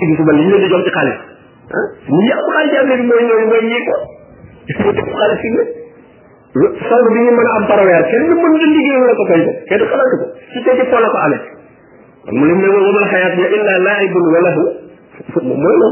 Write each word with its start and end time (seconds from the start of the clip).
sëriñ 0.00 0.16
Tuuba 0.16 0.32
li 0.32 0.40
ñu 0.44 0.48
leen 0.52 0.62
di 0.64 0.68
jox 0.72 0.82
ci 0.86 0.90
xaalis 0.96 1.18
ah 1.76 1.86
ñu 2.08 2.20
yàq 2.28 2.40
xaalis 2.50 2.70
ci 2.72 2.76
affaire 2.80 2.96
bi 2.96 3.02
mooy 3.10 3.22
ñooy 3.28 3.44
mooy 3.48 3.62
yii 3.70 3.82
ko 3.88 3.96
dafa 4.66 4.92
def 4.92 5.06
xaalis 5.12 5.40
fi 5.42 5.48
mu 5.50 5.60
sànq 6.88 7.06
bi 7.14 7.18
ñu 7.24 7.30
mën 7.36 7.46
a 7.50 7.56
am 7.56 7.64
par 7.68 7.80
weer 7.84 8.02
kenn 8.10 8.26
du 8.30 8.34
mën 8.40 8.52
nga 8.56 8.66
liggéey 8.70 8.98
wala 9.04 9.14
ko 9.20 9.24
fay 9.30 9.40
ko 9.46 9.52
kenn 9.68 9.78
du 9.78 9.84
xalaat 9.92 10.08
ko 10.20 10.24
su 10.52 10.58
fekkee 10.66 10.86
foo 10.90 11.00
la 11.04 11.08
ko 11.12 11.18
amee 11.24 11.40
kon 12.24 12.34
mu 12.40 12.44
lim 12.48 12.58
ne 12.64 12.68
wa 12.74 12.80
mal 12.96 13.06
xayaat 13.12 13.34
ya 13.42 13.46
illa 13.56 13.72
laa'ibun 13.86 14.24
wa 14.34 14.40
lahu 14.46 14.62
mooy 15.42 15.58
loolu 15.60 15.88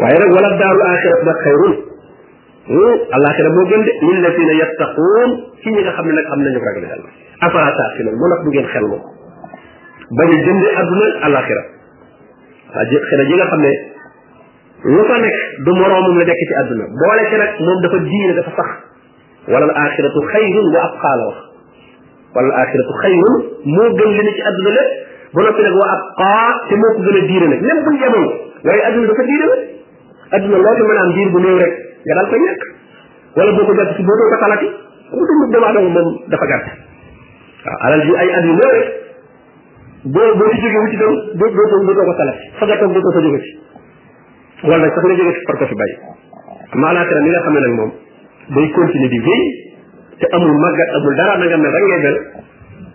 waaye 0.00 0.16
nag 0.22 0.30
wala 0.36 0.48
daarul 0.60 0.82
axira 0.88 1.16
nag 1.28 1.38
xayrun 1.44 1.72
hmm? 2.68 2.96
alaxira 3.16 3.48
moo 3.56 3.66
gën 3.70 3.82
de 3.86 3.92
lillazina 4.08 4.52
yattaquun 4.62 5.30
ci 5.60 5.68
ñi 5.74 5.80
nga 5.84 5.92
xam 5.96 6.06
ne 6.08 6.12
nag 6.18 6.26
am 6.32 6.40
nañu 6.44 6.60
ragal 6.64 6.84
yàlla 6.90 7.08
afala 7.44 7.72
taqiloon 7.76 8.16
mu 8.18 8.26
nag 8.32 8.40
du 8.44 8.48
ngeen 8.50 8.66
xel 8.72 8.86
moom 8.88 9.02
bañ 10.18 10.28
a 10.28 10.38
jënd 10.46 10.62
adduna 10.80 11.06
alaxira 11.28 11.64
waa 12.74 12.84
ji 12.90 12.96
na 13.16 13.24
ji 13.28 13.34
nga 13.38 13.46
xam 13.52 13.60
ne 13.66 13.72
lu 14.94 15.02
ko 15.08 15.14
nekk 15.22 15.38
du 15.66 15.70
moroomam 15.78 16.18
la 16.18 16.24
nekk 16.30 16.38
ci 16.50 16.54
àdduna 16.60 16.84
boole 17.02 17.22
ci 17.30 17.36
nag 17.42 17.50
moom 17.66 17.78
dafa 17.84 17.98
diine 18.06 18.34
dafa 18.38 18.52
sax 18.58 18.70
wala 19.50 19.64
al 19.68 19.74
axiratu 19.84 20.20
xayrun 20.32 20.66
wa 20.76 20.84
wala 22.34 22.48
al 22.48 22.58
axiratu 22.62 22.92
xayrun 23.02 23.34
moo 23.74 23.88
gën 23.98 24.10
li 24.16 24.22
ne 24.26 24.32
ci 24.36 24.42
àdduna 24.50 24.70
lépp 24.74 24.90
ba 25.34 25.40
noppi 25.46 25.62
nag 25.66 25.74
wa 25.80 25.86
abqaa 25.96 26.50
te 26.68 26.74
moo 26.82 26.92
ko 26.96 27.00
gën 27.06 27.16
a 27.18 27.26
diine 27.30 27.46
nag 27.54 27.60
même 27.68 27.80
buñ 27.86 27.94
yemoon 28.02 28.26
waaye 28.66 28.82
àdduna 28.88 29.06
dafa 29.12 29.22
diine 29.30 29.46
la 29.50 29.56
àdduna 30.36 30.56
loo 30.64 30.74
ci 30.78 30.82
mën 30.88 30.96
a 30.96 31.02
am 31.06 31.12
diir 31.16 31.28
bu 31.34 31.38
néew 31.44 31.58
rek 31.62 31.74
nga 32.06 32.14
daal 32.14 32.28
wala 33.38 33.50
boo 33.56 33.66
ko 33.68 33.72
jàpp 33.80 33.94
si 33.98 34.02
boo 34.08 34.16
doo 34.20 34.26
ko 34.30 34.32
dafa 36.28 36.46
gàtt 36.46 36.66
waaw 37.64 38.16
ay 38.22 38.30
at 38.38 38.99
boo 40.04 40.32
boo 40.40 40.50
ci 40.54 40.60
jóge 40.60 40.80
wu 40.80 40.86
ci 40.88 40.96
dem 40.96 41.36
doo 41.36 41.50
doo 41.50 41.92
doo 41.92 42.04
ko 42.08 42.14
salaf 42.16 42.36
sagata 42.60 42.86
doo 42.88 43.02
ko 43.02 43.20
jóge 43.20 43.40
ci 43.42 43.58
wala 44.64 44.88
sax 44.96 45.04
nga 45.04 45.14
jóge 45.20 45.32
ci 45.36 45.42
par 45.44 45.56
ko 45.60 45.64
fi 45.68 45.74
bàyyi 45.74 45.96
maanaam 46.80 47.04
li 47.24 47.28
nga 47.34 47.40
xam 47.44 47.52
ne 47.52 47.58
nag 47.60 47.74
moom 47.76 47.90
day 48.56 48.66
continuer 48.76 49.08
di 49.12 49.18
wéy 49.28 49.42
te 50.20 50.26
amul 50.36 50.56
màggat 50.64 50.88
amul 50.96 51.14
dara 51.20 51.36
na 51.36 51.44
nga 51.52 51.56
mel 51.64 51.70
rek 51.76 51.84
ngay 51.84 52.00
mel 52.04 52.16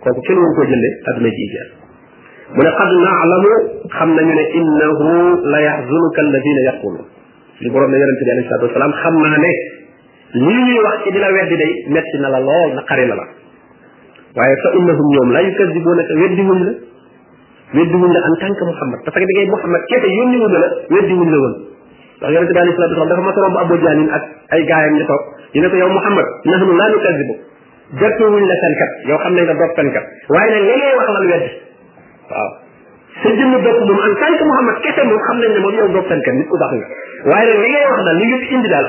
kooku 0.02 0.20
kenn 0.26 0.38
wu 0.42 0.48
ko 0.58 0.62
jënde 0.70 0.88
àdduna 1.10 1.30
ji 1.30 1.44
jeex 1.54 1.68
mu 2.58 2.62
ne 2.66 2.70
qad 2.74 2.90
naalamu 3.06 3.52
xam 3.94 4.08
nañu 4.18 4.34
ne 4.38 4.44
innahu 4.58 5.46
la 5.54 5.60
yaxzunuka 5.62 6.18
alladina 6.26 6.60
yaqulu 6.74 7.00
li 7.62 7.68
borom 7.70 7.88
ne 7.88 7.96
yonente 8.02 8.22
bi 8.26 8.30
alayhi 8.34 8.48
salatu 8.50 8.66
wasalaam 8.66 8.90
xam 9.02 9.14
naa 9.22 9.38
ne 9.46 9.52
lii 10.42 10.62
ñuy 10.74 10.78
wax 10.82 10.96
ci 11.06 11.10
dina 11.14 11.30
weddi 11.30 11.54
day 11.54 11.72
metti 11.86 12.18
na 12.18 12.34
la 12.34 12.40
lool 12.42 12.74
naqari 12.74 13.06
na 13.06 13.14
la 13.14 13.26
waaye 14.36 14.56
fa 14.58 14.68
innahum 14.74 15.06
ñoom 15.14 15.30
la 15.30 15.40
yukadibunaka 15.46 16.14
weddi 16.18 16.42
wuñ 16.50 16.60
la 16.66 16.74
weddi 17.74 17.94
wuñ 17.98 18.12
la 18.12 18.20
en 18.22 18.34
tant 18.40 18.54
que 18.54 18.64
muhammad 18.70 19.00
parce 19.06 19.16
que 19.16 19.20
da 19.20 19.34
ngay 19.34 19.48
muhammad 19.50 19.82
kete 19.90 20.08
yónni 20.18 20.36
wuñ 20.42 20.52
la 20.54 20.66
weddi 20.94 21.12
wuñ 21.18 21.28
la 21.34 21.38
woon 21.42 21.54
ndax 22.20 22.30
yonente 22.36 22.52
bi 22.54 22.58
alayhi 22.60 22.76
salatu 22.76 22.94
wasalam 22.94 23.08
dafa 23.10 23.22
mas 23.26 23.36
romb 23.42 23.56
abu 23.62 23.74
jaalin 23.84 24.08
ak 24.18 24.22
ay 24.54 24.62
gaayam 24.70 24.94
ñu 24.98 25.04
toog 25.10 25.22
ñu 25.54 25.60
ne 25.62 25.68
ko 25.72 25.76
yow 25.82 25.88
muhammad 25.96 26.26
nahnu 26.50 26.74
la 26.80 26.86
nukadibu 26.94 27.34
jottu 28.00 28.22
wuñ 28.34 28.44
la 28.50 28.54
seen 28.62 28.74
kat 28.80 28.90
yow 29.10 29.18
xam 29.22 29.32
nañ 29.36 29.44
nga 29.50 29.54
doog 29.60 29.72
seen 29.78 29.88
kat 29.96 30.04
waaye 30.34 30.50
nag 30.56 30.62
li 30.62 30.72
ngay 30.78 30.92
wax 31.00 31.08
lan 31.16 31.24
weddi 31.30 31.48
waaw 32.30 32.48
sa 33.24 33.28
jëmm 33.38 33.52
bopp 33.64 33.78
moom 33.88 34.00
en 34.06 34.14
tant 34.20 34.34
que 34.38 34.44
muhammad 34.50 34.76
kese 34.86 35.02
moom 35.10 35.20
xam 35.26 35.36
nañ 35.42 35.50
ne 35.50 35.58
moom 35.64 35.74
yow 35.74 35.88
doog 35.96 36.06
seen 36.10 36.20
kat 36.22 36.34
nit 36.38 36.46
ku 36.50 36.56
baax 36.62 36.72
nga 36.78 36.86
waaye 37.32 37.50
nag 37.50 37.60
li 37.66 37.68
ngay 37.74 37.84
wax 37.90 37.98
daal 38.06 38.16
li 38.20 38.24
nga 38.30 38.38
indi 38.62 38.68
daal 38.70 38.88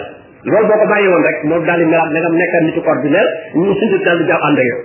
loolu 0.51 0.65
boo 0.69 0.79
ko 0.81 0.85
bàyyi 0.93 1.07
woon 1.11 1.23
rek 1.25 1.37
moom 1.49 1.63
daal 1.65 1.79
di 1.81 1.85
melaat 1.89 2.09
da 2.13 2.17
nga 2.21 2.29
nekk 2.29 2.53
nit 2.61 2.77
ordinaire 2.93 3.29
ñu 3.57 3.73
sindi 3.81 3.97
daal 4.05 4.17
di 4.21 4.23
jàpp 4.31 4.45
ànd 4.49 4.57
ak 4.61 4.65
yow 4.71 4.79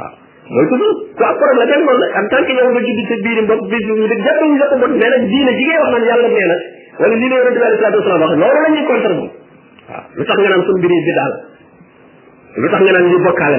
waaw 0.00 0.14
mooy 0.50 0.66
ko 0.70 0.74
dul 0.78 0.92
ku 1.18 1.22
ak 1.26 1.36
problème 1.42 1.70
rek 1.70 1.82
noonu 1.82 2.00
la 2.02 2.08
en 2.22 2.26
tant 2.30 2.42
que 2.46 2.52
yow 2.54 2.68
nga 2.70 2.80
juddi 2.84 3.02
sa 3.10 3.14
biiri 3.24 3.42
mbokk 3.46 3.62
bi 3.70 3.78
ñu 3.86 3.94
dëg 4.10 4.20
jàppewuñu 4.26 4.58
sa 4.62 4.76
mbokk 4.78 4.94
nee 5.00 5.10
na 5.10 5.18
diine 5.26 5.52
ji 5.58 5.64
ngay 5.66 5.78
wax 5.82 5.90
naan 5.90 6.08
yàlla 6.10 6.28
nee 6.30 6.46
na 6.50 6.58
wala 7.00 7.14
lii 7.20 7.28
la 7.32 7.36
yonente 7.40 7.54
bi 7.58 7.62
alei 7.66 7.78
salatu 7.82 7.98
wasalaam 7.98 8.20
wax 8.22 8.32
loolu 8.42 8.60
la 8.62 8.68
ñuy 8.72 8.84
contre 8.90 9.10
moom 9.16 9.30
waaw 9.90 10.02
lu 10.16 10.22
tax 10.28 10.36
nga 10.42 10.48
naan 10.52 10.62
suñu 10.66 10.78
mbir 10.80 10.90
yi 10.94 11.02
bi 11.06 11.12
daal 11.18 11.32
lu 12.62 12.66
tax 12.72 12.80
nga 12.84 12.92
naan 12.94 13.06
ñu 13.10 13.18
bokkaale 13.26 13.58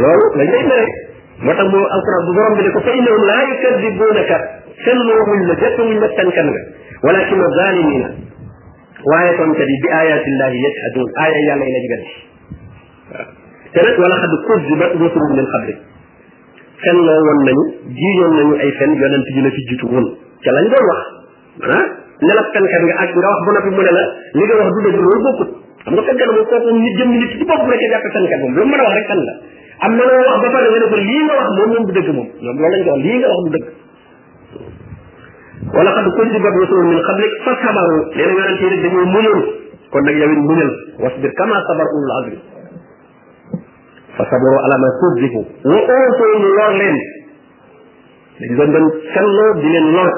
la 0.00 0.06
loolu 0.06 0.24
dañ 0.38 0.48
lay 0.54 0.62
mere 0.70 0.84
moo 1.44 1.52
tax 1.58 1.66
moo 1.74 1.86
alquran 1.96 2.20
bu 2.26 2.30
borom 2.38 2.52
bi 2.58 2.62
ne 2.66 2.70
ko 2.76 2.80
fa 2.86 2.90
innahum 3.00 3.22
laa 3.30 3.42
yukadibunaka 3.50 4.38
seen 4.84 4.98
loomuñ 5.08 5.38
la 5.50 5.54
jàppewuñ 5.62 5.96
la 5.98 6.08
sànkan 6.16 6.46
nga 6.54 6.60
walakina 7.06 7.46
zalimina 7.58 8.08
waaye 9.10 9.30
tonkat 9.40 9.66
yi 9.72 9.78
bi 9.82 9.88
ayaatillahi 9.98 10.56
yajhadun 10.66 11.08
aaya 11.22 11.38
yàlla 11.48 11.64
yi 11.66 11.72
la 11.76 11.80
ñu 11.84 11.88
gën 11.94 12.02
waaw 13.10 13.39
كانت 13.74 13.98
ولا 13.98 14.16
خد 14.16 14.32
كوز 14.46 14.70
ما 14.78 14.84
رسول 14.86 15.22
من 15.38 15.44
قبلك 15.54 15.78
كان 16.84 16.96
لا 17.06 17.14
يوم 17.18 17.40
نيو 17.48 17.58
جي 18.00 18.10
يوم 18.22 18.32
نيو 18.38 18.60
أي 18.64 18.70
فن 18.78 18.90
جانا 19.00 19.18
تجينا 19.26 19.50
في 19.50 19.60
جتون 19.70 20.04
كلا 20.44 20.60
نجوا 20.64 20.96
ها 21.68 21.78
نلاك 22.24 22.46
كان 22.54 22.64
كان 22.72 22.82
عاش 22.98 23.10
نجوا 23.16 23.32
خبنا 23.40 23.60
في 23.64 23.70
مولا 23.76 24.04
نجوا 24.40 24.64
خبنا 24.70 24.90
في 24.94 25.00
مولا 25.06 25.18
بوك 25.38 25.50
أما 25.88 26.02
كان 26.06 26.16
كان 26.18 26.28
بوك 26.38 26.52
أم 26.54 26.76
نجيم 26.84 27.08
من 27.16 27.28
تجيب 27.30 27.46
بوك 27.50 27.60
ولا 27.66 27.76
كذا 27.82 27.98
كان 28.14 28.24
كان 28.30 28.40
بوك 28.42 28.58
لما 28.58 28.76
نوارك 28.80 29.04
كان 29.08 29.18
لا 29.26 29.34
أما 29.86 30.02
لو 30.08 30.14
نوارك 30.24 30.44
بابا 30.54 30.58
لو 30.72 30.78
نوارك 30.80 30.98
لين 31.08 31.22
نوارك 31.30 31.50
بوك 31.58 31.70
من 31.74 31.84
بدك 31.88 32.08
بوك 32.16 32.28
يوم 32.46 32.56
لا 32.62 32.68
نجوا 32.78 32.96
لين 33.04 33.20
نوارك 33.22 33.44
بدك 33.50 33.66
ولا 35.76 35.90
خد 35.96 36.06
كوز 36.16 36.32
ما 36.44 36.48
رسول 36.64 36.80
من 36.92 36.98
قبلك 37.08 37.32
فصبروا 37.46 38.00
لين 38.16 38.30
جانا 38.38 38.52
تجينا 38.56 38.88
في 38.92 39.00
مولا 39.14 39.38
كنا 39.92 40.10
جايين 40.18 40.40
مولا 40.48 40.68
واسبر 41.02 41.30
كما 41.40 41.56
صبر 41.70 41.86
الله 41.96 42.14
عزيز 42.22 42.42
fasabaru 44.20 44.56
ala 44.66 44.76
ma 44.82 44.88
kuzzibu 45.00 45.40
wa 45.64 45.78
utu 45.80 46.24
ñu 46.40 46.48
lor 46.58 46.70
leen 46.80 46.96
dañ 48.40 48.52
doon 48.58 48.70
doon 48.74 48.86
sello 49.14 49.46
di 49.60 49.68
len 49.74 49.86
lor 49.96 50.10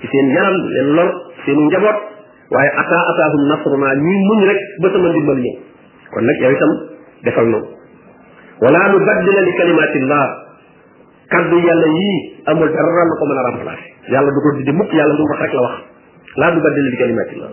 ci 0.00 0.06
seen 0.10 0.26
yaram 0.34 0.54
di 0.62 0.70
len 0.78 0.90
lor 0.96 1.08
seenu 1.44 1.62
njaboot 1.70 1.98
waye 2.54 2.70
ata 2.82 2.96
ataahum 3.10 3.42
nasruna 3.50 3.88
ñuy 3.98 4.18
muñ 4.30 4.38
rek 4.50 4.60
ba 4.82 4.86
sama 4.92 5.08
dimbal 5.16 5.38
ñëw 5.44 5.56
kon 6.14 6.22
nak 6.26 6.36
yaw 6.42 6.52
itam 6.54 6.72
defal 7.26 7.46
no 7.50 7.60
wala 8.62 8.78
badila 8.94 9.40
li 9.42 9.52
Allah, 9.66 10.28
kaddu 11.26 11.56
yalla 11.66 11.88
yi 11.98 12.08
amul 12.46 12.70
dara 12.70 13.02
lu 13.10 13.14
ko 13.18 13.24
meuna 13.26 13.42
remplacer 13.50 13.90
yalla 14.14 14.30
du 14.30 14.40
ko 14.44 14.48
di 14.62 14.70
mukk 14.72 14.90
yalla 14.94 15.14
du 15.18 15.22
wax 15.30 15.38
rek 15.44 15.52
la 15.58 15.62
wax 16.40 16.50
du 16.54 16.58
badila 16.66 16.88
li 16.94 16.98
kalimatillah 17.02 17.50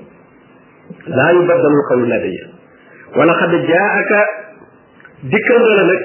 la 1.18 1.26
yubaddalu 1.34 1.78
qawlu 1.90 2.06
ladayya 2.06 2.46
qad 3.18 3.52
ja'aka 3.66 4.22
dikkal 5.32 5.60
na 5.64 5.72
la 5.80 5.84
nag 5.92 6.00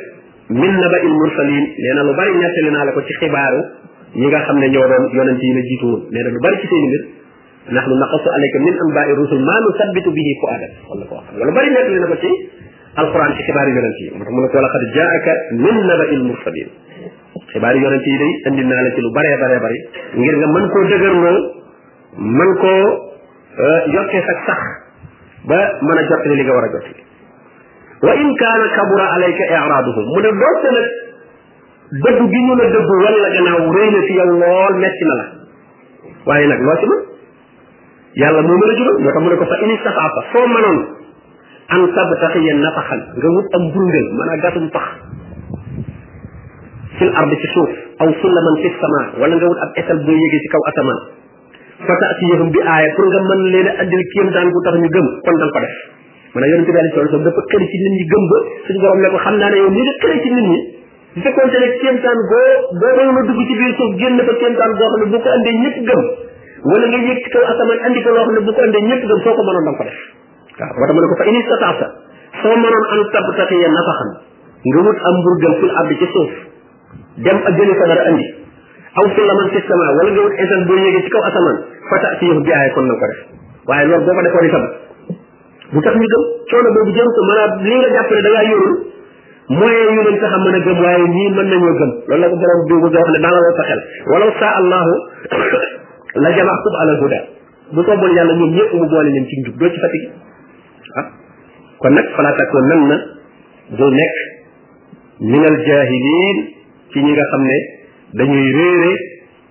min 0.49 0.73
na 0.81 0.87
ba 0.95 0.99
il 1.05 1.11
mursalin 1.13 1.65
nee 1.77 1.93
na 1.99 2.03
lu 2.07 2.15
bari 2.15 2.33
ñettali 2.41 2.71
naa 2.73 2.85
la 2.89 2.93
ko 2.97 3.03
ci 3.05 3.13
xibaaru 3.21 3.61
ñi 4.17 4.27
nga 4.31 4.41
xam 4.47 4.59
ne 4.63 4.69
ñoo 4.73 4.87
doon 4.93 5.05
yonent 5.17 5.43
yi 5.45 5.51
la 5.55 5.61
jiitu 5.69 5.87
woon 5.91 6.03
nee 6.15 6.23
na 6.25 6.31
lu 6.33 6.39
bari 6.45 6.57
ci 6.63 6.67
seen 6.71 6.85
mbir 6.89 7.03
nahnu 7.77 7.95
naqasu 8.03 8.29
alayka 8.37 8.59
min 8.65 8.75
anba'i 8.87 9.11
rusul 9.19 9.43
ma 9.45 9.57
nusabbitu 9.67 10.11
bihi 10.17 10.33
fuadak 10.43 10.73
wala 10.89 11.05
ko 11.11 11.15
wax 11.19 11.27
lu 11.35 11.53
bari 11.59 11.69
nettali 11.75 11.99
na 12.01 12.07
ko 12.07 12.17
ci 12.23 12.31
alquran 13.03 13.31
ci 13.37 13.41
xibaaru 13.49 13.71
yonent 13.79 13.99
yi 14.03 14.07
moo 14.15 14.23
tax 14.23 14.31
mu 14.31 14.41
ne 14.41 14.49
ko 14.55 14.59
laqad 14.65 14.83
jaaka 14.97 15.33
min 15.67 15.77
naba 15.91 16.05
il 16.15 16.23
mursalin 16.31 16.69
xibaaru 17.53 17.79
yonent 17.85 18.07
yi 18.07 18.17
day 18.23 18.33
andi 18.49 18.65
naa 18.71 18.83
la 18.87 18.91
ci 18.97 19.01
lu 19.05 19.11
bare 19.19 19.35
bare 19.43 19.59
bari 19.67 19.79
ngir 20.23 20.35
nga 20.43 20.47
mën 20.55 20.67
koo 20.73 20.83
dëgërloo 20.95 21.39
mën 22.39 22.51
koo 22.63 22.81
yokkee 23.99 24.23
sa 24.23 24.33
sax 24.47 24.61
ba 25.51 25.59
mën 25.85 25.99
a 25.99 26.03
jottali 26.09 26.35
li 26.41 26.45
nga 26.47 26.55
war 26.57 26.67
a 26.71 26.71
jottali 26.79 27.07
wa 28.03 28.13
in 28.15 28.29
kaana 28.41 28.67
kabura 28.79 29.05
alayka 29.19 29.45
i'raaduhum 29.55 30.05
mu 30.15 30.21
ne 30.23 30.31
doonte 30.39 30.69
nag 30.79 30.87
dëgg 32.05 32.21
gi 32.33 32.41
ñu 32.47 32.53
la 32.59 32.67
dëgg 32.73 32.89
wan 33.05 33.17
la 33.25 33.29
gannaaw 33.35 33.63
rëy 33.75 33.89
na 33.95 34.01
fi 34.07 34.13
yow 34.19 34.31
lool 34.39 34.75
metti 34.83 35.05
na 35.09 35.15
la 35.21 35.27
waaye 36.29 36.47
nag 36.47 36.61
loo 36.67 36.77
ci 36.83 36.87
mën 36.87 37.01
yàlla 38.23 38.43
moo 38.47 38.57
mën 38.61 38.71
a 38.71 38.75
jubal 38.79 38.99
moo 39.03 39.09
tax 39.11 39.19
mu 39.23 39.29
ne 39.33 39.37
ko 39.41 39.47
fa 39.51 39.57
in 39.65 39.71
istataata 39.75 40.21
soo 40.33 40.47
mënoon 40.55 40.79
an 41.75 41.81
tabtaxiya 41.99 42.55
nafaxan 42.63 43.01
nga 43.19 43.29
wut 43.35 43.55
am 43.59 43.65
burngel 43.75 44.07
maanaam 44.19 44.41
gasum 44.47 44.67
pax 44.77 44.87
fil 46.99 47.13
ardi 47.23 47.37
ci 47.43 47.49
suuf 47.57 47.73
aw 48.05 48.09
sullaman 48.23 48.55
fi 48.63 48.69
sama 48.81 49.03
wala 49.23 49.35
nga 49.41 49.47
wut 49.51 49.59
ab 49.67 49.71
étal 49.83 49.99
boo 50.07 50.15
yéegee 50.23 50.39
ci 50.39 50.49
kaw 50.55 50.63
asamaan 50.71 51.01
fa 51.83 51.95
taatiyahum 52.05 52.49
bi 52.55 52.61
aaya 52.63 52.95
pour 52.95 53.07
nga 53.11 53.21
mën 53.31 53.41
leen 53.55 53.67
a 53.67 53.73
andil 53.83 54.03
kéemtaan 54.15 54.47
gu 54.55 54.59
tax 54.69 54.75
ñu 54.83 54.89
gëm 54.97 55.09
kon 55.27 55.37
danga 55.43 55.55
ko 55.57 55.61
def 55.67 55.79
mu 56.35 56.39
ne 56.43 56.47
yonente 56.53 56.71
bi 56.71 56.77
alayhi 56.79 56.93
salaatu 56.93 57.09
wa 57.09 57.13
salaam 57.17 57.25
dafa 57.29 57.43
xëri 57.51 57.67
ci 57.73 57.77
nit 57.83 57.93
ñi 57.97 58.05
gëm 58.13 58.25
ba 58.33 58.39
suñu 58.67 58.79
borom 58.85 59.01
ne 59.03 59.09
xam 59.25 59.35
naa 59.41 59.49
ne 59.53 59.57
yow 59.61 59.71
nii 59.73 59.81
nga 59.87 59.93
xëri 60.03 60.19
ci 60.25 60.29
nit 60.35 60.47
ñi 60.51 60.59
bu 61.15 61.21
fekkoon 61.25 61.49
te 61.53 61.59
ne 61.63 61.69
kéemtaan 61.79 62.19
boo 62.29 62.89
a 62.89 63.03
dugg 63.25 63.41
ci 63.49 63.55
biir 63.61 63.73
suuf 63.79 63.93
génn 63.97 64.19
fa 64.29 64.33
kéemtaan 64.41 64.71
goo 64.77 64.89
xam 64.89 64.95
ne 64.99 65.07
bu 65.13 65.19
ko 65.25 65.29
andee 65.37 65.57
ñëpp 65.57 65.77
ko 65.89 65.95
loo 66.69 66.81
xam 66.85 67.01
def 67.09 67.33
waaw 67.33 67.53
moo 67.57 67.77
tax 70.53 70.93
mu 70.93 71.01
ne 71.01 71.07
ko 71.13 71.17
fa 71.21 71.25
ini 71.31 71.41
sataata 71.49 71.87
soo 72.43 72.55
mënoon 72.61 72.85
an 72.93 73.01
tabtaxiya 73.15 73.69
nafaxan 73.73 74.11
nga 74.69 74.81
wut 74.85 74.99
am 75.09 75.15
mburgëm 75.23 75.53
fil 75.65 75.73
ardi 75.81 75.95
ci 76.01 76.07
suuf 76.13 76.33
dem 77.25 77.39
ak 77.47 77.53
jëli 77.57 77.73
sa 77.79 77.85
dara 77.93 78.05
andi 78.13 78.27
aw 79.01 79.05
sulaman 79.17 79.49
fi 79.55 79.59
sama 79.71 79.87
wala 80.01 80.11
nga 80.13 80.21
wut 80.27 80.35
insal 80.37 80.61
boo 80.69 80.77
yëgee 80.83 81.03
ci 81.09 81.09
kaw 81.15 81.23
asamaan 81.31 81.57
fa 81.93 81.97
taatiyahu 82.05 82.43
bi 82.45 82.53
aaya 82.59 82.71
kon 82.77 82.85
na 82.91 82.95
ko 83.01 83.07
def 83.09 83.19
waaye 83.71 83.87
loolu 83.89 84.05
boo 84.05 84.13
ko 84.13 84.21
defoon 84.27 84.45
itam 84.51 84.67
bu 85.75 85.79
tax 85.85 85.95
ñu 86.01 86.07
gëm 86.13 86.23
coono 86.51 86.71
boobu 86.77 86.91
jaru 86.97 87.11
ko 87.17 87.21
maanaam 87.29 87.53
lii 87.67 87.77
nga 87.83 87.89
jàpp 87.95 88.11
ne 88.15 88.21
da 88.27 88.31
ngaa 88.35 88.47
yorul 88.51 88.75
moyen 89.49 89.93
yu 89.97 90.01
tax 90.23 90.33
a 90.33 90.39
mën 90.45 90.55
a 90.55 90.61
gëm 90.67 90.79
waaye 90.83 91.05
ñii 91.15 91.29
mën 91.37 91.45
nañoo 91.51 91.75
gëm 91.79 91.91
loolu 92.09 92.21
la 92.23 92.27
ko 92.33 92.37
borom 92.41 92.61
bi 92.89 92.97
a 92.97 93.01
wax 93.05 93.09
ne 93.15 93.21
daalaloo 93.25 93.55
sa 93.59 93.63
xel 93.69 93.81
walaw 94.13 94.31
saa 94.41 94.55
allahu 94.61 94.93
la 96.25 96.29
jamaahum 96.37 96.73
a 96.81 96.85
huda 97.05 97.19
bu 97.75 97.81
sooboon 97.89 98.13
yàlla 98.17 98.33
ñoom 98.39 98.51
ñëpp 98.57 98.73
mu 98.79 98.87
boole 98.93 99.09
leen 99.13 99.27
ci 99.29 99.35
njub 99.41 99.57
doo 99.61 99.69
ci 99.75 99.79
fatigué 99.85 100.09
ah. 100.99 101.07
kon 101.83 101.91
nag 101.93 102.07
falaa 102.17 102.33
nan 102.71 102.83
na 102.91 102.97
doo 103.79 103.91
nekk 103.91 104.17
minal 105.21 105.57
jaahiliin 105.69 106.39
ci 106.93 106.99
ñi 107.05 107.13
nga 107.13 107.23
xam 107.33 107.43
ne 107.45 107.59
dañuy 108.17 108.53
réere 108.57 108.93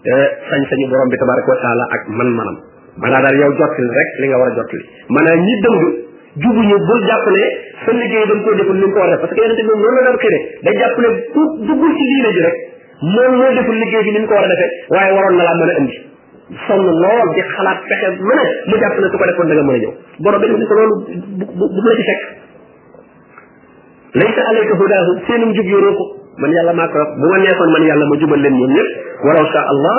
eh, 0.07 0.29
sañ-sañu 0.49 0.87
borom 0.87 1.09
bi 1.09 1.17
tabaraka 1.17 1.47
wa 1.47 1.85
ak 1.97 2.03
man-manam 2.17 2.57
maanaam 2.97 3.21
daal 3.23 3.35
yow 3.37 3.51
jottali 3.53 3.85
rek 3.99 4.07
li 4.21 4.27
nga 4.29 4.37
war 4.41 4.49
a 4.51 4.55
jottali 4.55 4.85
maanaam 5.09 5.45
ñi 5.45 6.05
jubuñu 6.41 6.77
bul 6.87 7.01
jàpp 7.09 7.25
ne 7.35 7.45
sa 7.85 7.91
liggéey 7.97 8.25
dañ 8.29 8.39
koo 8.45 8.53
deful 8.59 8.77
ni 8.79 8.85
nga 8.85 8.93
ko 8.93 8.99
war 8.99 9.09
a 9.11 9.17
def 9.17 9.21
parce 9.21 9.33
que 9.33 9.41
la 9.41 9.55
daan 9.55 10.17
këree 10.17 10.41
day 10.65 10.75
jàpp 10.81 10.97
ne 11.03 11.07
ku 11.33 11.41
duggul 11.67 11.91
ci 11.97 12.03
diine 12.11 12.29
ji 12.35 12.41
rek 12.45 12.57
moom 13.13 13.31
moo 13.39 13.51
deful 13.57 13.75
liggéey 13.81 14.03
bi 14.07 14.11
ni 14.15 14.19
nga 14.21 14.27
ko 14.29 14.33
war 14.33 14.45
waaye 14.93 15.11
waroon 15.17 15.35
na 15.39 15.43
laa 15.47 15.57
mën 15.59 15.69
a 15.69 15.75
indi 15.81 15.95
sonn 16.67 16.85
lool 17.03 17.27
di 17.35 17.41
xalaat 17.53 17.79
fexe 17.91 18.07
mu 18.21 18.33
mu 18.69 18.75
jàpp 18.83 18.93
ne 19.01 19.07
su 19.11 19.17
ko 19.21 19.25
defoon 19.31 19.47
da 19.49 19.53
nga 19.57 19.63
mën 19.63 19.75
a 19.75 19.79
ñëw 19.81 19.93
borom 20.23 20.39
bi 20.41 20.47
ni 20.47 20.65
ko 20.71 20.75
lool 20.79 20.91
bu 21.73 21.79
la 21.87 21.95
ci 21.99 22.03
fekk 22.09 22.21
laysa 24.21 24.41
alayka 24.51 24.73
hudaahum 24.81 25.17
seenum 25.27 25.53
jub 25.57 25.65
yoroo 25.73 25.95
ko 26.01 26.05
man 26.41 26.51
yàlla 26.57 26.73
maa 26.73 26.87
ko 26.93 26.97
wax 27.03 27.11
bu 27.21 27.25
ma 27.33 27.37
neexoon 27.43 27.71
man 27.75 27.83
yàlla 27.89 28.05
ma 28.05 28.15
jubal 28.23 28.41
leen 28.45 28.53
ñoom 28.59 28.73
ñëpp 28.77 28.89
walaw 29.25 29.45
sha 29.53 29.61
allah 29.73 29.97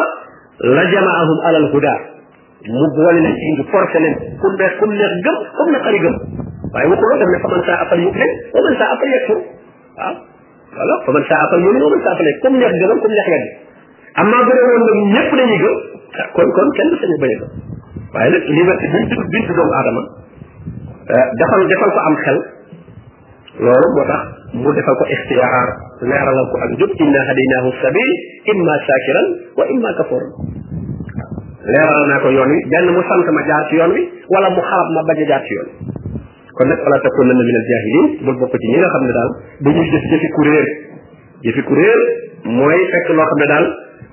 la 0.76 0.82
jamaahum 0.94 1.38
alal 1.50 1.68
hudaa 1.74 2.16
mu 2.66 2.82
boole 2.96 3.12
leen 3.22 3.34
ci 3.38 3.42
indi 3.54 3.64
forcé 3.70 3.98
leen 4.02 4.14
ku 4.40 4.46
neex 4.58 4.72
ku 4.78 4.84
neex 4.90 5.12
gëm 5.24 5.36
comme 5.58 5.70
na 5.74 5.78
xari 5.84 5.98
gëm 6.02 6.16
waaye 6.74 6.86
waxul 6.92 7.18
daf 7.22 7.30
ne 7.34 7.38
fa 7.44 7.48
man 7.52 7.62
saa 7.68 7.78
apal 7.86 7.98
yumin 8.02 8.30
wa 8.54 8.60
man 8.66 8.74
saa 8.80 8.90
apal 8.94 9.08
yakfur 9.14 9.38
waaw 9.98 10.14
voilà 10.74 10.94
fa 11.06 11.10
man 11.14 11.24
saa 11.30 11.38
apal 11.46 11.60
yumin 11.66 11.82
wa 11.86 11.90
man 11.92 12.00
saa 12.06 12.12
apal 12.18 12.26
yakfur 12.30 12.42
comme 12.44 12.58
neex 12.58 12.72
gëmal 12.82 12.98
comme 13.04 13.14
neex 13.18 13.28
weddi 13.34 13.50
amma 14.22 14.36
bu 14.46 14.50
dee 14.58 14.64
woon 14.70 14.82
nag 14.86 14.98
ñëpp 15.14 15.30
dañuy 15.38 15.58
gëm 15.64 15.76
kon 16.34 16.48
kon 16.58 16.68
kenn 16.78 16.90
sañu 17.02 17.16
bañ 17.22 17.30
a 17.30 17.36
gëm 17.38 17.48
waaye 18.16 18.28
nag 18.34 18.42
liberté 18.58 18.86
biñ 18.98 19.04
tudd 19.14 19.28
biñ 19.34 19.42
tudd 19.46 19.58
doomu 19.60 19.74
aadama 19.78 20.02
defal 21.38 21.62
defal 21.72 21.90
ko 21.94 22.00
am 22.10 22.16
xel 22.26 22.38
loolu 23.62 23.88
moo 23.96 24.04
tax 24.10 24.22
mu 24.58 24.68
defal 24.74 24.96
ko 24.98 25.04
ixtiyaar 25.14 25.68
leeralal 26.02 26.46
ko 26.52 26.56
ak 26.66 26.70
jub 26.82 26.90
inna 27.06 27.20
hadaynahu 27.30 27.70
sabil 27.86 28.10
imma 28.54 28.74
shakiran 28.90 29.26
wa 29.54 29.64
imma 29.76 29.90
kafuran 30.02 30.30
leeral 31.68 32.02
naa 32.10 32.20
ko 32.24 32.28
yoon 32.36 32.48
wi 32.54 32.58
benn 32.72 32.86
mu 32.96 33.00
sant 33.10 33.26
ma 33.38 33.42
jaar 33.48 33.62
ci 33.70 33.74
yoon 33.80 33.92
wi 33.96 34.02
wala 34.34 34.48
mu 34.56 34.60
xarab 34.68 34.88
ma 34.96 35.02
bañ 35.10 35.18
a 35.22 35.26
jaar 35.30 35.42
ci 35.48 35.52
yoon 35.58 35.68
wi 35.68 35.92
kon 36.58 36.66
nag 36.72 36.80
wala 36.80 36.96
na 37.30 37.34
min 37.40 37.58
al 37.58 37.68
jahilin 37.72 38.06
bul 38.26 38.36
bokk 38.42 38.54
ci 38.62 38.66
ñi 38.72 38.78
nga 38.82 38.88
xam 38.94 39.04
ne 39.08 39.12
daal 39.16 39.30
dañuy 39.68 39.88
def 39.94 40.04
jëfi 40.12 40.28
kuréel 40.36 40.68
jëfi 41.46 41.62
kuréel 41.68 42.02
mooy 42.58 42.78
fekk 42.94 43.08
loo 43.18 43.26
xam 43.30 43.38
ne 43.38 43.46
daal 43.52 43.66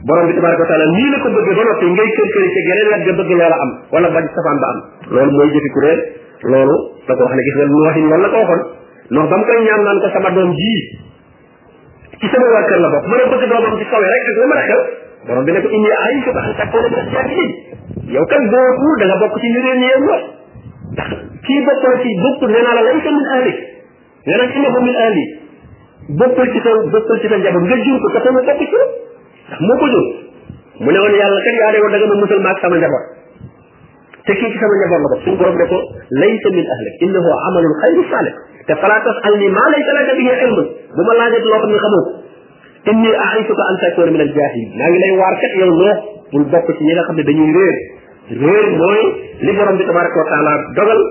borom 0.10 0.26
bi 0.30 0.34
tabaraka 0.38 0.62
wa 0.68 0.68
taala 0.72 0.86
nii 0.96 1.10
la 1.14 1.18
ko 1.24 1.28
bëgg 1.32 1.50
ba 1.56 1.74
ngay 1.96 2.10
kër 2.18 2.28
kër 2.36 2.48
ci 2.54 2.60
geneen 2.68 2.88
wet 2.92 3.04
ga 3.10 3.14
bëgg 3.22 3.32
loola 3.40 3.58
am 3.66 3.72
wala 3.96 4.08
bañ 4.18 4.26
safaan 4.36 4.58
ba 4.60 4.68
am 4.76 4.80
loolu 5.16 5.32
mooy 5.40 5.50
jëfi 5.56 5.70
kuréel 5.78 6.00
loolu 6.52 6.76
la 7.08 7.14
ko 7.16 7.22
wax 7.30 7.34
ne 7.36 7.42
gis 7.48 7.56
nga 7.62 7.66
nooxin 7.74 8.04
loolu 8.12 8.24
la 8.24 8.30
ko 8.34 8.38
waxoon 8.44 8.64
noox 9.16 9.28
ba 9.32 9.36
mu 9.40 9.44
koy 9.50 9.60
ñaan 9.68 9.82
naan 9.88 9.98
ko 10.04 10.08
sama 10.18 10.30
doom 10.36 10.52
ji 10.60 10.76
ci 12.20 12.28
la 12.36 12.90
bokk 12.92 13.00
a 13.00 13.30
bëgg 13.32 13.44
doomam 13.50 13.74
ci 13.80 13.86
kaw 13.92 14.02
rek 14.04 14.26
a 14.44 15.04
borom 15.28 15.44
bi 15.48 15.52
ne 15.56 15.62
ko 15.64 15.70
indi 15.78 15.90
ay 16.06 16.16
ko 16.26 16.32
bax 16.38 16.46
tak 16.60 16.70
ko 16.74 16.78
def 16.86 16.96
jaahilin 17.14 17.52
yow 18.16 18.26
kan 18.32 18.44
boo 18.54 18.66
tuur 18.82 18.96
da 19.02 19.06
nga 19.12 19.18
bokk 19.24 19.38
ci 19.44 19.48
ñu 19.54 19.60
réer 19.66 19.78
ñi 19.82 19.88
yow 19.90 20.06
la 20.98 21.06
kii 21.46 21.62
bokkoo 21.70 21.96
ci 22.02 22.10
bokkul 22.26 22.50
nee 22.54 22.62
naa 22.66 22.76
la 22.80 22.84
lay 22.88 22.98
sa 23.06 23.10
min 23.18 23.26
ahli 23.38 23.52
nee 24.26 24.38
nag 24.38 24.54
min 24.88 24.96
ahli 25.08 25.24
bokkul 26.22 26.48
ci 26.54 26.60
sa 26.66 26.72
bokkul 26.94 27.18
ci 27.24 27.28
sa 27.32 27.38
njaboot 27.42 27.66
nga 27.66 27.78
jur 27.86 27.98
ko 28.02 28.08
te 28.16 28.20
sama 28.28 28.42
bokk 28.48 28.60
ci 28.60 28.66
ndax 28.70 29.60
moo 29.66 29.78
ko 29.82 29.86
jur 29.96 30.06
mu 30.86 30.90
ne 30.94 31.00
woon 31.02 31.16
yàlla 31.20 31.42
kat 31.48 31.56
yaa 31.62 31.72
ne 31.74 31.78
woon 31.82 31.92
da 31.92 31.98
nga 32.04 32.08
ma 32.08 32.16
musal 32.22 32.40
sama 32.62 32.76
njaboot 32.78 33.06
te 34.26 34.32
kii 34.38 34.52
ci 34.54 34.58
sama 34.62 34.74
njaboot 34.82 35.02
la 35.04 35.08
ko 35.12 35.18
suñu 35.26 35.38
borom 35.42 35.56
ne 35.62 35.66
ko 35.74 35.78
laysa 36.22 36.50
min 36.58 36.66
ahlik 36.76 36.94
innahu 37.10 37.30
amalun 37.50 37.74
xayru 37.82 38.04
saalih 38.14 38.36
te 38.70 38.74
fala 38.84 39.02
tasal 39.10 39.34
ni 39.42 39.50
ma 39.50 39.66
laajat 39.74 40.08
loo 40.94 41.60
xam 41.66 42.25
inni 42.92 43.08
a'izuka 43.18 43.64
an 43.70 43.76
takuna 43.84 44.12
min 44.14 44.22
al-jahilin 44.24 44.74
maa 44.78 44.88
ngi 44.92 45.00
lay 45.04 45.12
waar 45.20 45.36
kat 45.44 45.54
yow 45.60 45.70
loo 45.80 45.94
bul 46.32 46.46
bokk 46.54 46.68
ci 46.78 46.84
ñi 46.86 46.94
nga 46.94 47.06
xam 47.08 47.16
ne 47.18 47.24
dañuy 47.28 47.52
réer 47.58 47.78
réer 48.42 48.66
mooy 48.82 49.02
li 49.46 49.52
borom 49.58 49.76
bi 49.78 49.86
tabaraka 49.90 50.18
wa 50.22 50.28
taala 50.30 50.54
dogal 50.78 51.02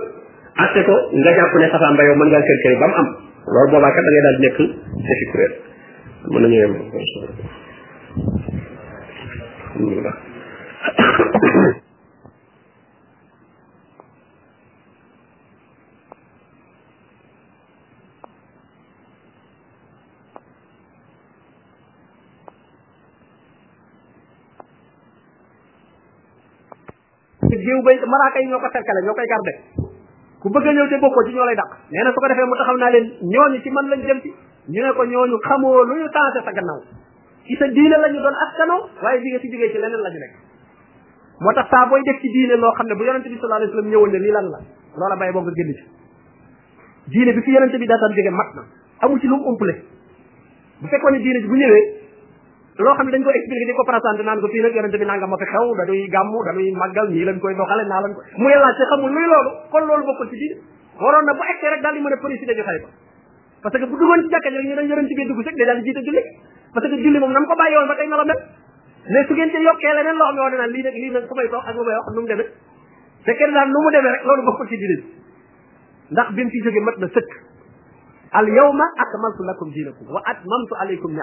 atte 0.64 0.80
ko 0.86 0.94
nga 1.18 1.30
jàpp 1.38 1.52
ne 1.58 1.66
safaan 1.74 1.96
ba 1.98 2.06
yow 2.06 2.14
mën 2.20 2.28
ngaa 2.30 2.46
kër 2.46 2.58
kër 2.64 2.74
ba 2.82 2.86
mu 2.92 2.96
am 3.02 3.08
loolu 3.54 3.70
boobaa 3.74 3.92
kat 3.96 4.02
da 4.06 4.10
ngay 4.12 4.24
daal 4.26 4.36
di 4.36 4.42
nekk 4.42 4.58
defi 5.08 5.24
kuréel 5.30 5.52
mën 6.32 6.40
nañu 6.42 6.58
yem 6.62 6.74
néew 27.74 27.82
bay 27.82 27.98
malaaka 28.06 28.40
yi 28.40 28.46
ñoo 28.48 28.60
ko 28.62 28.68
serkale 28.72 29.00
ñoo 29.04 29.14
koy 29.18 29.26
garde 29.30 29.52
ku 30.42 30.50
bëgg 30.52 30.66
a 30.68 30.72
ñëw 30.76 30.86
te 30.92 30.98
bokkoo 31.00 31.24
ci 31.24 31.32
ñoo 31.34 31.44
lay 31.48 31.56
dàq 31.56 31.70
nee 31.90 32.02
na 32.04 32.10
su 32.12 32.20
ko 32.20 32.28
defee 32.28 32.46
naa 32.46 32.90
leen 32.90 33.06
ñooñu 33.26 33.60
ci 33.62 33.70
man 33.70 33.88
lañ 33.90 34.00
jëm 34.06 34.18
ci 34.22 34.30
ñu 34.70 34.80
ne 34.84 34.92
ko 34.94 35.02
ñooñu 35.04 35.36
xamoo 35.42 35.82
lu 35.84 35.94
ñu 35.98 36.06
tensé 36.12 36.40
sa 36.44 36.52
gannaaw 36.52 36.80
ci 37.44 37.56
sa 37.56 37.66
la 37.66 38.08
ñu 38.10 38.18
doon 38.20 38.36
askanoo 38.46 38.78
waaye 39.02 39.20
bi 39.20 39.30
nga 39.32 39.38
si 39.40 39.50
jógee 39.50 39.70
ci 39.72 39.78
leneen 39.78 40.02
la 40.04 40.10
ñu 40.12 40.18
nekk 40.22 40.34
moo 41.40 41.52
tax 41.52 41.68
saa 41.70 41.86
booy 41.88 42.02
def 42.04 42.20
ci 42.20 42.28
diine 42.28 42.56
loo 42.56 42.72
xam 42.76 42.86
ne 42.86 42.94
bu 42.94 43.02
yonente 43.04 43.28
bi 43.28 43.36
sallallahu 43.36 43.62
alayhi 43.62 43.70
wasallam 43.72 43.90
ñëwoon 43.90 44.10
ne 44.12 44.18
lii 44.18 44.32
lan 44.34 44.46
la 44.52 44.58
loola 45.00 45.16
bàyyi 45.16 45.32
boo 45.32 45.42
nga 45.42 45.52
génn 45.56 45.72
ci 45.74 45.84
diine 47.10 47.32
bi 47.32 47.40
fi 47.42 47.50
yonente 47.56 47.78
bi 47.78 47.86
daataan 47.86 48.12
jóge 48.14 48.30
mat 48.30 48.50
na 48.54 48.62
amul 49.00 49.18
ci 49.20 49.26
lu 49.26 49.36
mu 49.40 49.48
umpale 49.50 49.80
bu 50.78 50.86
fekkoon 50.92 51.12
ne 51.12 51.18
bi 51.24 51.46
bu 51.48 51.54
ñëwee 51.56 51.93
loo 52.82 52.94
xam 52.98 53.06
ne 53.06 53.12
dañ 53.14 53.22
ko 53.22 53.30
expliqué 53.30 53.66
di 53.66 53.72
ko 53.78 53.84
présenté 53.86 54.22
naan 54.26 54.40
ko 54.42 54.48
fii 54.50 54.60
nag 54.66 54.74
yonente 54.74 54.98
bi 54.98 55.04
nangam 55.06 55.30
ma 55.30 55.36
fi 55.38 55.44
xew 55.46 55.74
dañuy 55.78 56.08
gàmmu 56.10 56.40
dañuy 56.46 56.72
màggal 56.74 57.06
nii 57.10 57.24
lañ 57.28 57.38
koy 57.38 57.54
doxale 57.54 57.84
naa 57.88 58.02
lañ 58.02 58.14
ko 58.14 58.22
muy 58.42 58.50
laajte 58.52 58.84
loolu 58.98 59.50
kon 59.70 59.86
loolu 59.86 60.02
bokkul 60.08 60.28
ci 60.32 60.36
diine 60.42 60.56
waroon 60.98 61.24
na 61.26 61.32
bu 61.38 61.42
egsee 61.54 61.70
rek 61.70 61.82
daal 61.82 61.94
di 61.94 62.00
mën 62.02 62.12
a 62.12 62.16
préciser 62.18 62.56
joxay 62.58 62.78
ba 62.82 62.88
parce 63.70 63.78
que 63.78 63.86
bu 63.86 63.94
duggoon 63.94 64.20
ci 64.26 64.34
ko 67.14 67.20
bàyyi 67.54 67.78
ba 67.86 67.94
tey 67.94 68.08
na 68.10 68.16
la 68.16 68.24
mel 68.24 68.38
mais 69.06 69.26
su 69.28 69.32
ngeen 69.34 69.62
loo 69.62 69.74
xam 69.78 69.96
wax 70.18 70.34
naan 70.58 70.70
lii 70.74 70.82
nag 70.82 70.94
lii 70.94 71.10
nag 71.14 71.24
su 71.30 71.34
rek 71.34 71.52
loolu 74.26 74.42
bokkul 74.50 74.66
ci 74.66 74.76
diine 74.82 74.96
ndax 76.10 76.28
bi 76.34 76.40
mu 76.42 76.50
fi 76.50 76.58
jóge 76.66 76.80
mat 76.82 76.98
na 76.98 77.06
sëkk 77.06 77.30
al 78.38 78.46
yawma 78.48 78.84
akmaltu 79.02 79.42
lakum 79.46 79.68
dinakum 79.70 80.06
wa 80.14 80.20
atmamtu 80.26 80.74
alaykum 80.82 81.14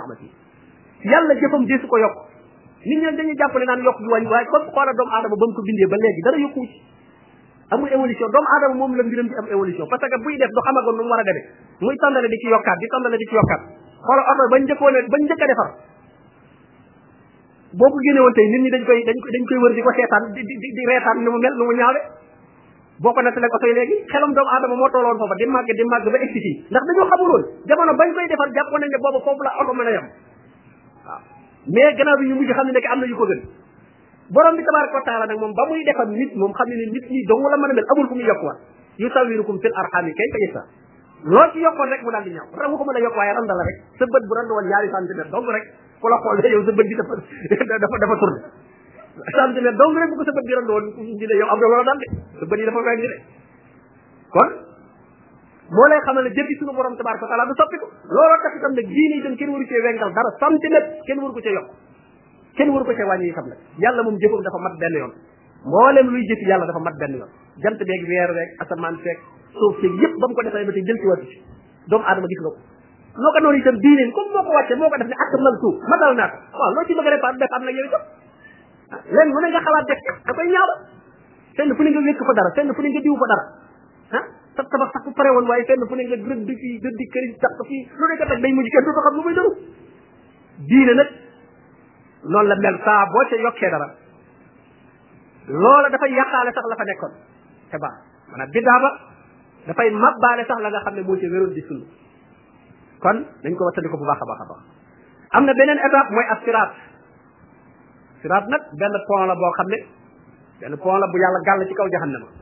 yàlla 1.09 1.33
jëfam 1.41 1.65
deesu 1.69 1.87
ko 1.87 1.97
yokk 1.97 2.17
nit 2.85 2.99
ñi 3.01 3.15
dañuy 3.17 3.35
jàpp 3.39 3.55
ne 3.59 3.65
naan 3.65 3.81
yokk 3.85 3.97
bi 3.99 4.07
wàññi 4.11 4.29
waaye 4.29 4.45
comme 4.45 4.69
xoola 4.73 4.91
doomu 4.97 5.11
aadama 5.15 5.35
ba 5.37 5.45
mu 5.49 5.53
ko 5.57 5.61
bindee 5.65 5.89
ba 5.89 5.97
léegi 5.97 6.21
dara 6.27 6.37
yokku 6.45 6.61
ci 6.69 6.77
amul 7.73 7.89
évolution 7.89 8.29
doomu 8.29 8.47
aadama 8.55 8.75
moom 8.79 8.95
la 8.97 9.03
mbiram 9.03 9.27
di 9.29 9.35
am 9.41 9.47
évolution 9.49 9.85
parce 9.89 10.05
que 10.07 10.17
buy 10.25 10.37
def 10.37 10.49
du 10.51 10.61
xamagoon 10.65 10.95
nu 10.97 11.03
mu 11.03 11.09
war 11.09 11.21
a 11.21 11.25
demee 11.27 11.45
muy 11.81 11.95
tàndale 11.97 12.27
di 12.29 12.37
ci 12.37 12.47
yokkaat 12.53 12.77
di 12.77 12.87
tàndale 12.93 13.17
di 13.17 13.25
ci 13.29 13.35
yokkaat 13.35 13.61
xoola 14.05 14.21
oto 14.33 14.43
bañ 14.53 14.61
njëkkoon 14.65 14.93
bañ 15.09 15.21
njëkk 15.25 15.41
a 15.41 15.47
defar 15.51 15.69
boo 17.81 17.89
ko 17.89 17.97
génne 18.05 18.19
woon 18.21 18.33
tey 18.37 18.47
nit 18.51 18.61
ñi 18.65 18.69
dañ 18.69 18.83
koy 18.85 18.99
dañ 19.09 19.17
dañ 19.33 19.43
koy 19.49 19.57
wër 19.65 19.73
di 19.73 19.81
ko 19.81 19.91
seetaan 19.97 20.23
di 20.37 20.41
di 20.45 20.53
di 20.57 20.83
reetaan 20.89 21.17
nu 21.25 21.29
mu 21.33 21.37
mel 21.41 21.53
nu 21.57 21.65
mu 21.65 21.73
ñaawe 21.81 21.99
boo 23.01 23.13
ko 23.13 23.19
nattalee 23.21 23.49
oto 23.57 23.65
yi 23.69 23.73
léegi 23.73 23.95
xelam 24.13 24.33
doomu 24.37 24.49
aadama 24.53 24.75
moo 24.81 24.89
tolloon 24.89 25.17
foofa 25.17 25.35
di 25.41 25.45
màgg 25.49 25.69
di 25.69 25.83
màgg 25.91 26.07
ba 26.13 26.17
egsi 26.25 26.39
fii 26.45 26.55
ndax 26.71 26.83
dañoo 26.91 27.07
xamuloon 27.13 27.41
jamono 27.65 27.93
bañ 27.93 28.09
koy 28.17 28.25
defar 28.27 28.49
jàppoon 28.57 28.81
nañ 28.85 28.89
ne 28.89 28.97
boobu 29.05 29.19
foofu 29.25 29.41
la 29.47 29.51
oto 29.61 29.73
mën 29.77 29.87
a 29.89 29.93
yem 29.97 30.07
waaw 31.11 31.19
mais 31.67 31.99
a 31.99 32.13
bi 32.17 32.25
ñu 32.27 32.35
mujj 32.35 32.51
xam 32.55 32.65
ne 32.67 32.71
nekk 32.73 32.85
am 32.89 32.99
na 32.99 33.05
yu 33.05 33.15
ko 33.15 33.25
gën 33.27 33.41
borom 34.33 34.55
bi 34.57 34.63
tabaraka 34.63 34.93
wa 34.97 35.01
taala 35.05 35.25
nag 35.29 35.37
moom 35.37 35.53
ba 35.53 35.65
muy 35.69 35.83
defal 35.83 36.07
nit 36.07 36.35
moom 36.35 36.51
xam 36.57 36.67
ne 36.69 36.75
ne 36.79 36.85
nit 36.95 37.09
ñi 37.11 37.23
dong 37.27 37.43
la 37.47 37.57
mën 37.57 37.69
a 37.69 37.73
mel 37.75 37.85
amul 37.95 38.07
fu 38.07 38.13
muy 38.15 38.25
yokkuwaat 38.25 38.59
yusawirukum 38.97 39.59
fil 39.61 39.73
arxami 39.75 40.11
kayfa 40.13 40.37
yasa 40.45 40.61
loo 41.25 41.49
ci 41.53 41.59
yokkoon 41.61 41.89
rek 41.89 42.01
mu 42.03 42.09
daal 42.11 42.23
di 42.23 42.29
ñaaw 42.33 42.45
moo 42.45 42.57
tax 42.57 42.67
waxuma 42.71 42.93
la 42.93 42.99
yokk 42.99 43.15
waaye 43.15 43.33
rek 43.33 43.45
sa 43.99 44.05
bët 44.05 44.23
bu 44.25 44.33
rek 44.37 44.45
ku 46.01 46.07
la 46.07 46.17
ko 46.23 46.33
sa 46.33 46.39
ne 46.41 46.47
yow 46.49 46.61
am 46.61 46.67
na 46.71 46.75
daal 46.75 46.75
de 46.75 46.75
sa 46.75 46.75
bët 46.77 46.87
yi 52.59 52.65
dafa 52.65 52.79
wàññi 52.81 53.07
de 53.11 53.17
kon 54.31 54.49
moo 55.71 55.87
lay 55.87 55.99
xamal 56.05 56.23
ne 56.23 56.29
jëfi 56.35 56.53
suñu 56.59 56.73
borom 56.75 56.95
tabaraka 56.99 57.27
taala 57.31 57.45
du 57.47 57.53
soppiku 57.55 57.85
looloo 58.11 58.37
tax 58.45 58.53
itam 58.59 58.73
nag 58.75 58.87
diine 58.91 59.15
itam 59.23 59.33
kenn 59.39 59.51
waru 59.55 59.65
cee 59.71 59.81
wengal 59.87 60.09
dara 60.17 60.29
centimètre 60.41 60.89
kenn 61.07 61.19
waru 61.23 61.33
ko 61.33 61.39
cee 61.45 61.53
yokk 61.55 61.67
kenn 62.59 62.69
waru 62.75 62.83
ko 62.83 62.91
cee 62.99 63.07
wàññi 63.07 63.31
itam 63.31 63.47
nag 63.51 63.55
yàlla 63.83 64.03
moom 64.03 64.19
jëfam 64.19 64.43
dafa 64.47 64.59
mat 64.65 64.75
benn 64.83 64.95
yoon 64.99 65.11
mboolem 65.67 66.05
luy 66.11 66.23
jëfi 66.31 66.45
yàlla 66.51 66.67
dafa 66.71 66.81
mat 66.87 66.95
benn 67.01 67.19
yoon 67.19 67.31
jant 67.63 67.79
beeg 67.91 68.01
weer 68.11 68.29
beeg 68.37 68.49
asamaan 68.65 68.95
seeg 69.03 69.17
suuf 69.55 69.75
seeg 69.83 69.93
yëpp 70.03 70.13
ba 70.19 70.25
mu 70.31 70.35
ko 70.35 70.41
defee 70.45 70.67
ba 70.67 70.71
tey 70.75 70.85
jël 70.91 70.97
ci 71.01 71.07
wàcc 71.11 71.25
ci 71.31 71.37
doomu 71.87 72.05
aadama 72.05 72.27
gis 72.27 72.41
na 72.43 72.49
ko 72.51 72.55
noo 73.23 73.31
ko 73.35 73.39
noonu 73.43 73.57
itam 73.63 73.75
diine 73.83 74.03
comme 74.15 74.31
moo 74.35 74.43
ko 74.43 74.51
wàcce 74.59 74.73
moo 74.75 74.91
ko 74.91 74.97
def 74.99 75.07
ne 75.07 75.15
ak 75.23 75.31
mal 75.47 75.55
tuub 75.63 75.75
matal 75.87 76.11
naa 76.19 76.29
da 84.11 84.19
sa 84.55 84.61
tabax 84.67 84.89
sax 84.95 85.03
bu 85.07 85.11
pare 85.15 85.29
woon 85.35 85.47
waaye 85.51 85.63
fenn 85.69 85.83
fu 85.91 85.95
ne 85.99 86.03
nga 86.09 86.15
rëdd 86.31 86.49
fii 86.61 86.73
rëdd 86.85 86.99
kër 87.13 87.23
yi 87.27 87.35
tax 87.43 87.55
fii 87.69 87.81
lu 87.99 88.03
nekk 88.11 88.23
nag 88.31 88.39
day 88.45 88.51
mujj 88.57 88.67
kenn 88.73 88.85
du 88.85 88.91
ko 88.97 89.01
xam 89.05 89.15
lu 89.19 89.23
muy 89.27 89.35
dëru 89.37 89.51
diine 90.71 90.93
nag 90.99 91.09
noonu 92.33 92.47
la 92.51 92.55
mel 92.65 92.77
saa 92.87 93.05
boo 93.13 93.23
ca 93.31 93.39
yokkee 93.47 93.71
dara 93.75 93.87
loola 95.63 95.87
dafay 95.95 96.11
yàqaale 96.17 96.51
sax 96.57 96.65
la 96.73 96.79
fa 96.79 96.83
nekkoon 96.91 97.13
te 97.71 97.77
baax 97.83 97.95
maanaam 98.31 98.49
biddaa 98.57 98.79
ba 98.85 98.89
dafay 99.71 99.89
mabbaale 100.03 100.43
sax 100.51 100.57
la 100.59 100.69
nga 100.75 100.83
xam 100.87 100.95
ne 100.95 101.01
moo 101.07 101.19
ca 101.21 101.27
wéroon 101.31 101.53
di 101.55 101.63
sunu 101.69 101.83
kon 103.05 103.17
dañ 103.43 103.53
ko 103.55 103.65
wattandiko 103.71 103.97
bu 103.97 104.05
baax 104.11 104.19
a 104.19 104.25
baax 104.31 104.39
a 104.39 104.45
baax 104.51 104.63
am 105.37 105.43
na 105.47 105.53
beneen 105.55 105.79
étape 105.87 106.11
mooy 106.11 106.27
ab 106.27 106.39
siraat 106.43 106.71
siraat 108.21 108.45
nag 108.51 108.63
benn 108.83 108.95
pont 109.07 109.23
la 109.31 109.35
boo 109.39 109.55
xam 109.57 109.69
ne 109.73 109.79
benn 110.59 110.75
pont 110.83 110.99
la 110.99 111.07
bu 111.07 111.17
yàlla 111.23 111.39
gàll 111.47 111.67
ci 111.67 111.73
kaw 111.73 111.87
jahannama 111.95 112.40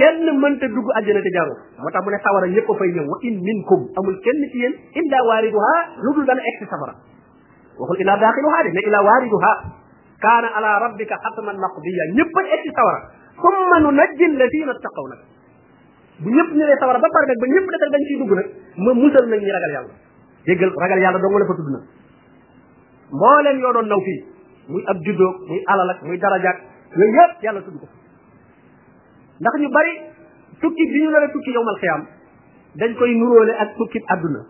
kenn 0.00 0.26
mënta 0.42 0.66
dugg 0.76 0.88
àjjana 0.98 1.20
te 1.26 1.30
jaaroo 1.36 1.58
moo 1.80 1.90
tax 1.94 2.02
mu 2.06 2.10
ne 2.14 2.18
sawara 2.24 2.46
ñëpp 2.54 2.68
a 2.70 2.74
fay 2.80 2.88
ñëw 2.96 3.06
wa 3.12 3.16
in 3.28 3.34
minkum 3.48 3.80
amul 4.00 4.16
kenn 4.26 4.40
ci 4.52 4.58
yéen 4.62 4.74
illa 5.00 5.18
waariduha 5.28 5.72
lu 6.04 6.08
dul 6.16 6.24
dana 6.30 6.40
egg 6.50 6.56
si 6.58 6.64
safara 6.72 6.94
waxul 7.82 7.96
illa 8.04 8.16
daaxiluha 8.22 8.58
de 8.64 8.68
mais 8.76 8.86
illa 8.88 9.00
waariduha 9.08 9.52
kaana 10.24 10.48
ala 10.58 10.70
rabbika 10.84 11.16
xatman 11.26 11.56
maqdiya 11.64 12.04
ñëpp 12.16 12.34
a 12.38 12.40
egg 12.56 12.62
si 12.66 12.70
sawara 12.80 13.00
summa 13.44 13.76
nu 13.84 13.90
najji 14.00 14.26
la 14.70 14.74
taqaw 14.86 15.06
nag 15.12 15.20
bu 16.24 16.28
ñëpp 16.36 16.50
ñëwee 16.58 16.78
sawara 16.80 16.98
ba 17.04 17.08
pare 17.16 17.26
nag 17.32 17.38
ba 17.42 17.46
ñëpp 17.54 17.66
da 17.70 17.86
dañ 17.94 18.02
ciy 18.08 18.16
dugg 18.24 18.32
nag 18.40 18.48
ma 18.86 18.90
musal 19.02 19.24
nag 19.28 19.40
ñi 19.44 19.50
ragal 19.56 19.70
yàlla 19.76 19.94
déggal 20.48 20.70
ragal 20.82 20.98
yàlla 21.04 21.18
dong 21.22 21.36
la 21.40 21.46
fa 21.50 21.54
tudd 21.60 21.70
nag 21.76 21.84
moo 23.20 23.38
leen 23.44 23.56
yoo 23.62 23.72
doon 23.76 23.86
naw 23.92 24.00
fii 24.08 24.18
muy 24.72 24.82
ab 24.90 24.96
juddoog 25.04 25.34
muy 25.48 25.60
alal 25.66 27.58
ko 27.64 27.88
ndax 29.40 29.54
ñu 29.60 29.68
bari 29.74 29.92
tukki 30.60 30.84
bi 30.92 31.02
ñu 31.02 31.10
nar 31.10 31.22
la 31.24 31.28
tukki 31.34 31.50
yowmal 31.54 31.76
xiyaam 31.80 32.02
dañ 32.80 32.94
koy 32.98 33.14
nuroole 33.16 33.52
ak 33.64 33.74
tukkib 33.80 34.04
àdduna 34.14 34.40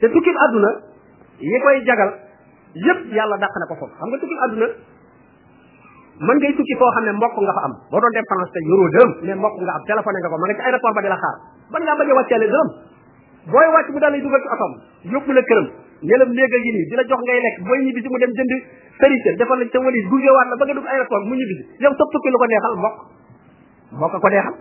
te 0.00 0.06
tukkib 0.14 0.36
àdduna 0.44 0.70
yi 1.40 1.58
koy 1.64 1.82
jagal 1.88 2.12
yépp 2.84 3.08
yàlla 3.18 3.38
dàq 3.44 3.52
na 3.62 3.66
ko 3.70 3.74
foofu 3.80 3.94
xam 4.00 4.08
nga 4.12 4.18
tukkib 4.24 4.38
àdduna 4.46 4.66
mën 6.20 6.36
ngay 6.40 6.54
tukki 6.60 6.74
foo 6.78 6.90
xam 6.94 7.04
ne 7.08 7.12
mbokk 7.18 7.40
nga 7.40 7.52
fa 7.56 7.62
am 7.66 7.72
boo 7.90 8.00
doon 8.00 8.12
dem 8.14 8.24
France 8.30 8.52
tey 8.54 8.64
yoroo 8.68 8.90
dërëm 8.92 9.10
mais 9.26 9.36
mbokk 9.40 9.56
nga 9.64 9.72
am 9.74 9.82
téléphoné 9.90 10.18
nga 10.22 10.28
ko 10.28 10.36
ma 10.38 10.46
nga 10.46 10.54
ci 10.54 10.60
aéroport 10.66 10.94
ba 10.94 11.00
di 11.04 11.08
la 11.08 11.16
xaar 11.24 11.36
ban 11.72 11.80
ngaa 11.82 11.96
bañ 11.98 12.08
a 12.10 12.14
wàcceele 12.20 12.46
dërëm 12.52 12.68
booy 13.50 13.66
wàcc 13.74 13.88
mu 13.96 14.00
daal 14.04 14.12
lay 14.12 14.20
dugal 14.22 14.42
ci 14.44 14.48
atom 14.54 14.72
yóbbu 15.16 15.32
la 15.34 15.42
këram 15.48 15.68
ñelam 16.02 16.32
léeg 16.32 16.52
a 16.54 16.58
ngi 16.60 16.70
nii 16.74 16.86
di 16.90 16.94
la 16.96 17.04
jox 17.08 17.20
ngay 17.24 17.40
lekk 17.44 17.56
booy 17.66 17.78
ñibbi 17.84 18.00
si 18.00 18.08
mu 18.08 18.16
dem 18.18 18.32
jënd 18.32 18.52
sëriñ 19.00 19.20
defal 19.40 19.58
la 19.60 19.66
sa 19.70 19.78
walis 19.84 20.06
gungewaat 20.08 20.48
la 20.48 20.56
ba 20.56 20.64
nga 20.64 20.74
dugg 20.78 20.88
aéroport 20.88 21.24
mu 21.28 21.34
ñibbi 21.36 21.54
si 21.60 21.82
yow 21.84 21.92
sa 21.92 22.04
lu 22.08 22.38
ko 22.40 22.46
neexal 22.48 22.74
mbokk 22.80 22.96
mbokk 24.00 24.16
ko 24.24 24.28
neexal 24.32 24.56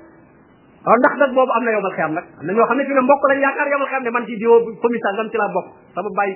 waaw 0.83 0.95
ah, 0.95 0.97
ndax 0.97 1.13
nag 1.19 1.31
boobu 1.35 1.51
am 1.51 1.63
na 1.63 1.71
yomal 1.75 1.91
xiyam 1.95 2.11
nag 2.15 2.25
am 2.39 2.45
na 2.47 2.51
ñoo 2.55 2.65
xam 2.69 2.75
ne 2.79 2.83
fi 2.87 2.93
ne 2.95 3.01
mbokk 3.03 3.23
lañ 3.29 3.39
yaakaar 3.39 4.11
man 4.15 4.25
ci 4.27 4.35
diwo 4.39 4.55
commune 4.79 4.99
sangam 5.03 5.27
ci 5.31 5.37
laa 5.39 5.51
bokk 5.55 5.67
sama 5.95 6.09
bàyyi 6.15 6.35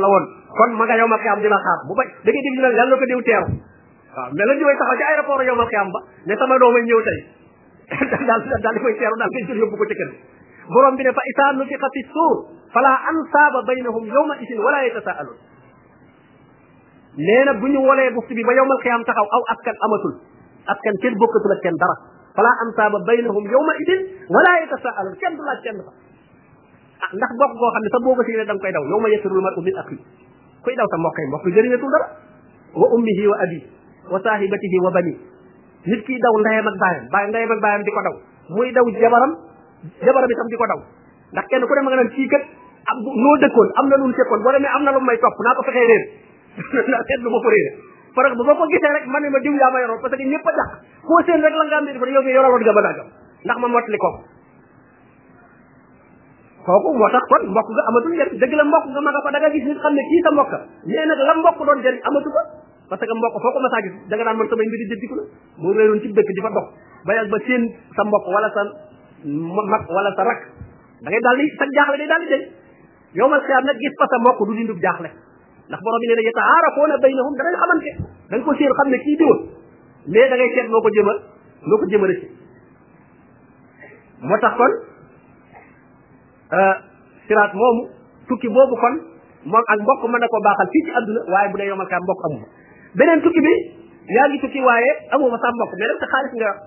la 0.00 0.08
woon 0.10 0.24
kon 0.58 0.70
ma 0.74 0.84
nga 0.86 0.96
yomal 0.98 1.18
xiyam 1.18 1.38
di 1.42 1.48
la 1.50 1.58
xaar 1.62 1.78
bu 1.86 1.94
bay 1.94 2.06
da 2.06 2.28
ngay 2.30 2.42
dégg 2.42 2.54
ñu 2.54 2.60
ne 2.60 2.68
yàlla 2.74 2.94
ko 2.98 3.04
diw 3.06 3.22
teeru 3.22 3.46
waaw 4.14 4.28
mais 4.34 4.46
la 4.50 4.54
diway 4.58 4.76
taxaw 4.78 4.96
ci 4.98 5.04
aéroport 5.10 5.42
yomal 5.46 5.66
xiyam 5.70 5.88
ba 5.94 6.00
ne 6.26 6.34
sama 6.36 6.58
doomay 6.58 6.82
ñëw 6.82 7.00
tey 7.06 7.18
daal 8.26 8.40
daal 8.50 8.74
di 8.78 8.80
teeru 8.98 9.14
daal 9.20 9.30
ngay 9.30 9.42
jël 9.46 9.58
yóbbu 9.62 9.76
ko 9.78 9.84
ci 9.86 9.94
kër 9.94 10.10
borom 10.70 10.94
bi 10.98 11.02
ne 11.06 11.10
fa 11.12 11.22
isaa 11.34 11.50
nufiqa 11.54 11.86
fi 11.94 12.02
suur 12.14 12.34
fala 12.74 12.92
ansaaba 13.10 13.62
baynahum 13.66 14.04
yawma 14.06 14.34
isin 14.44 14.58
wala 14.62 14.78
yatasaaluun 14.86 15.38
nee 17.18 17.42
na 17.44 17.52
bu 17.58 17.66
ñu 17.66 17.82
wolee 17.86 18.10
bufti 18.14 18.34
bi 18.38 18.46
ba 18.46 18.54
yowmal 18.54 18.78
qiyaam 18.82 19.02
taxaw 19.08 19.26
aw 19.26 19.42
askan 19.54 19.76
amatul 19.86 20.12
askan 20.74 20.94
kenn 21.02 21.18
bokkatul 21.22 21.52
ak 21.54 21.60
kenn 21.66 21.76
dara 21.82 21.96
fala 22.38 22.52
ansaaba 22.66 22.98
baynahum 23.10 23.42
yawma 23.54 23.72
idin 23.84 24.00
wala 24.30 24.52
yatasaaluun 24.66 25.14
kenn 25.22 25.34
du 25.34 25.42
laaj 25.50 25.58
kenn 25.66 25.78
fa 25.88 25.92
ah 27.10 27.10
ndax 27.10 27.30
bokk 27.42 27.52
goo 27.58 27.70
xam 27.74 27.82
ne 27.86 27.90
sa 27.90 27.98
booga 28.06 28.22
si 28.28 28.32
ne 28.38 28.44
da 28.46 28.54
nga 28.54 28.60
koy 28.62 28.72
daw 28.76 28.84
yawma 28.94 29.06
yafirul 29.18 29.42
mar'u 29.46 29.60
min 29.66 29.74
axi 29.82 29.96
kuy 30.62 30.74
daw 30.78 30.86
sa 30.86 30.96
mbokkay 31.02 31.24
mbokk 31.26 31.44
jëriñatul 31.56 31.90
dara 31.90 32.06
wa 32.78 32.86
ummihi 32.94 33.24
wa 33.26 33.36
abi 33.46 33.58
wa 34.14 34.18
saahibatihi 34.22 34.76
wa 34.86 34.90
bani 34.94 35.14
nit 35.90 36.00
kiy 36.06 36.18
daw 36.22 36.34
ndeyam 36.38 36.66
ak 36.70 36.76
baayam 36.78 37.04
baay 37.10 37.24
ndeyam 37.34 37.50
ak 37.50 37.60
baayam 37.66 37.82
di 37.82 37.90
ko 37.90 38.00
daw 38.06 38.14
muy 38.54 38.68
daw 38.70 38.84
jabaram 39.02 39.32
jabaram 40.06 40.30
itam 40.30 40.48
di 40.54 40.58
ko 40.60 40.66
daw 40.70 40.80
ndax 41.34 41.44
kenn 41.50 41.66
ku 41.66 41.74
dem 41.74 41.84
nga 41.90 41.98
naan 41.98 42.10
kii 42.14 42.28
kat 42.30 42.44
am 42.90 42.96
noo 43.22 43.34
dëkkoon 43.42 43.70
am 43.80 43.86
na 43.90 43.96
lu 44.00 44.06
mu 44.08 44.14
sekkoon 44.18 44.42
boo 44.44 44.54
am 44.56 44.82
na 44.86 44.90
lu 44.94 45.00
may 45.04 45.18
topp 45.22 45.36
naa 45.44 45.54
ko 45.58 45.62
fexee 45.68 45.86
réer 45.86 46.02
naa 46.90 47.02
seet 47.10 47.20
lu 47.24 47.30
ma 47.30 47.38
ko 47.44 47.48
réere 47.48 47.70
parce 48.14 48.28
que 48.28 48.34
bu 48.38 48.42
ma 48.46 48.54
ko 48.58 48.66
rek 48.66 49.06
man 49.06 49.22
ne 49.22 49.28
ma 49.30 49.38
diw 49.44 49.54
yaa 49.54 49.70
ma 49.74 49.80
yoroon 49.84 50.00
parce 50.02 50.16
que 50.16 50.24
ñëpp 50.24 50.46
a 50.54 50.64
koo 51.06 51.20
seen 51.26 51.40
rek 51.44 51.54
la 51.54 51.64
nga 51.70 51.76
am 51.80 51.84
ne 51.88 51.92
dafa 51.94 52.06
yow 52.10 52.22
mi 52.26 52.30
yoraloon 52.34 52.60
nga 52.66 52.72
ba 52.72 52.80
ndax 53.46 53.58
ma 53.64 53.68
mottali 53.68 53.98
kooku 54.02 54.22
kooku 56.66 56.90
moo 56.98 57.08
tax 57.14 57.24
kon 57.30 57.42
mbokk 57.54 57.68
nga 57.76 57.82
amatul 57.90 58.10
njëriñ 58.16 58.38
dëgg 58.42 58.52
la 58.58 58.64
mbokk 58.64 58.84
nga 58.94 59.00
ma 59.06 59.10
nga 59.14 59.20
fa 59.26 59.30
da 59.34 59.38
nga 59.40 59.50
gis 59.54 59.64
nit 59.70 59.78
xam 59.84 59.94
ne 59.94 60.02
i 60.02 60.16
sa 60.26 60.30
mbokk 60.34 60.50
mais 60.86 61.06
nag 61.06 61.20
la 61.30 61.34
mbokk 61.40 61.58
doon 61.66 61.78
jëriñ 61.84 62.02
amatu 62.10 62.30
ko 62.34 62.42
parce 62.90 63.06
que 63.06 63.14
mbokk 63.14 63.34
foo 63.40 63.52
ko 63.54 63.60
masaa 63.66 63.82
gis 63.86 63.94
da 64.10 64.14
nga 64.16 64.24
naan 64.26 64.36
man 64.38 64.46
samay 64.50 64.66
mbiri 64.66 64.84
jëddiku 64.90 65.14
la 65.14 65.24
dëkk 65.30 66.30
di 66.36 66.40
fa 66.44 66.50
dox 66.58 66.66
ba 67.06 67.14
yàgg 67.18 67.30
ba 67.30 67.38
seen 67.46 67.62
sa 67.96 68.02
mbokk 68.04 68.24
wala 68.34 68.48
sa 68.58 68.62
mag 69.70 69.82
wala 69.94 70.10
sa 70.18 70.22
rak 70.26 70.40
da 71.02 71.08
ngay 71.08 72.58
يوم 73.14 73.34
القيامة 73.34 73.72
جيس 73.72 73.92
بس 74.00 74.12
ما 74.24 74.32
كل 74.38 74.56
دين 74.56 74.66
دب 74.66 74.80
جاهله 74.80 75.10
نخبر 75.70 75.92
من 76.02 76.10
اللي 76.10 76.28
يتعارف 76.28 76.78
ولا 76.82 76.96
بينهم 76.96 77.32
دري 77.38 77.56
خمن 77.62 77.80
كه 77.84 77.94
دن 78.30 78.42
كل 78.46 78.56
شيء 78.58 78.68
خمن 78.80 78.96
كي 78.96 79.14
دور 79.20 79.38
ليه 80.06 80.26
دري 80.30 80.48
كه 80.54 80.66
نوكو 80.68 80.88
جمر 80.88 81.14
نوكو 81.70 81.86
جمر 81.90 82.08
شيء 82.14 82.30
ما 84.22 84.36
تكون 84.36 84.70
سرات 87.28 87.54
موم 87.54 87.76
تuki 88.30 88.46
بوب 88.54 88.70
كون 88.80 88.94
ما 89.46 89.58
أن 89.74 89.78
بوك 89.88 90.02
ما 90.10 90.18
نكو 90.18 90.38
باكل 90.46 90.66
فيش 90.72 90.86
أدنى 90.96 91.20
واي 91.32 91.48
بدي 91.52 91.62
يوم 91.62 91.80
القيامة 91.80 92.06
بوك 92.06 92.20
أمو 92.30 92.46
بينن 92.94 93.18
تuki 93.26 93.40
بي 93.46 93.54
يالي 94.14 94.38
تuki 94.44 94.58
واي 94.66 94.84
أمو 95.14 95.28
ما 95.28 95.38
سام 95.42 95.54
بوك 95.60 95.72
بينن 95.80 95.96
تخالف 96.02 96.32
نعم 96.40 96.58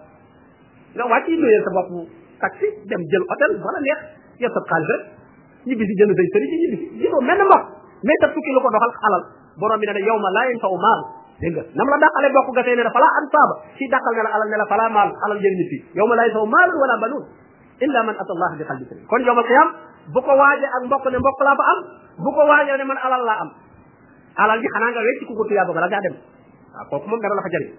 نعم 0.95 1.12
واتي 1.12 1.35
لو 1.35 1.47
يسبب 1.57 2.07
تاكسي 2.41 2.67
دم 2.89 3.01
جل 3.12 3.23
أتل 3.31 3.51
ولا 3.65 3.79
نيح 3.88 4.00
يسبب 4.39 4.63
خالد 4.71 5.22
ñibbi 5.65 5.84
si 5.88 5.93
jënd 6.00 6.12
say 6.17 6.27
sëriñ 6.34 6.50
ci 6.53 6.58
ñibbi 6.63 6.77
si 6.77 6.86
gisoo 7.03 7.22
menn 7.24 7.39
mbokk 7.39 7.63
mais 8.08 8.20
sa 8.24 8.27
tukki 8.34 8.51
lu 8.55 8.60
ko 8.63 8.70
alal 8.70 9.24
borom 9.60 9.79
bi 9.79 9.88
ne 9.88 9.93
ne 9.96 10.01
yow 10.08 10.17
ma 10.20 10.29
laa 10.36 10.46
yanfa'u 10.51 10.75
maal 10.84 11.01
dégg 11.39 11.55
nga 11.55 11.63
nam 11.77 11.88
la 11.93 11.98
dàqale 12.03 12.27
bokk 12.36 12.48
ga 12.58 12.63
tey 12.67 12.75
ne 12.75 12.84
la 12.84 12.91
falaa 12.91 13.12
ansaaba 13.24 13.55
si 13.79 13.88
dàqal 13.91 14.12
ne 14.17 14.24
la 14.27 14.32
alal 14.38 14.50
ne 14.51 14.58
la 14.60 14.65
falaa 14.72 14.89
maal 14.91 15.10
alal 15.25 15.39
jëriñu 15.43 15.65
fi 15.72 15.77
yow 16.00 16.05
ma 16.08 16.15
laa 16.20 16.27
yanfa'u 16.27 16.48
maalun 16.53 16.77
wala 16.84 16.96
banuun 17.03 17.24
illa 17.79 18.00
man 18.03 18.15
ata 18.20 18.32
allah 18.36 18.50
bi 18.60 18.63
qalbin 18.67 18.88
salim 18.91 19.08
kon 19.08 19.22
yowm 19.27 19.39
al 19.43 19.48
qiyam 19.48 19.70
ko 20.13 20.32
waaje 20.36 20.67
ak 20.67 20.82
mbokk 20.88 21.05
ne 21.13 21.17
mbokk 21.24 21.39
laa 21.48 21.55
fa 21.60 21.63
am 21.72 21.79
bu 22.24 22.29
ko 22.36 22.41
waaje 22.48 22.72
ne 22.77 22.84
man 22.84 22.98
alal 23.08 23.24
laa 23.24 23.39
am 23.48 23.50
alal 24.43 24.58
ji 24.60 24.67
xanaa 24.67 24.91
nga 24.91 25.00
wecc 25.08 25.22
ku 25.27 25.34
ko 25.38 25.43
tuyaaba 25.48 25.72
bala 25.74 25.88
dem 25.88 26.15
waaw 26.75 26.86
kooku 26.91 27.08
moom 27.08 27.20
la 27.24 27.43
fa 27.48 27.51
jëriñ 27.55 27.72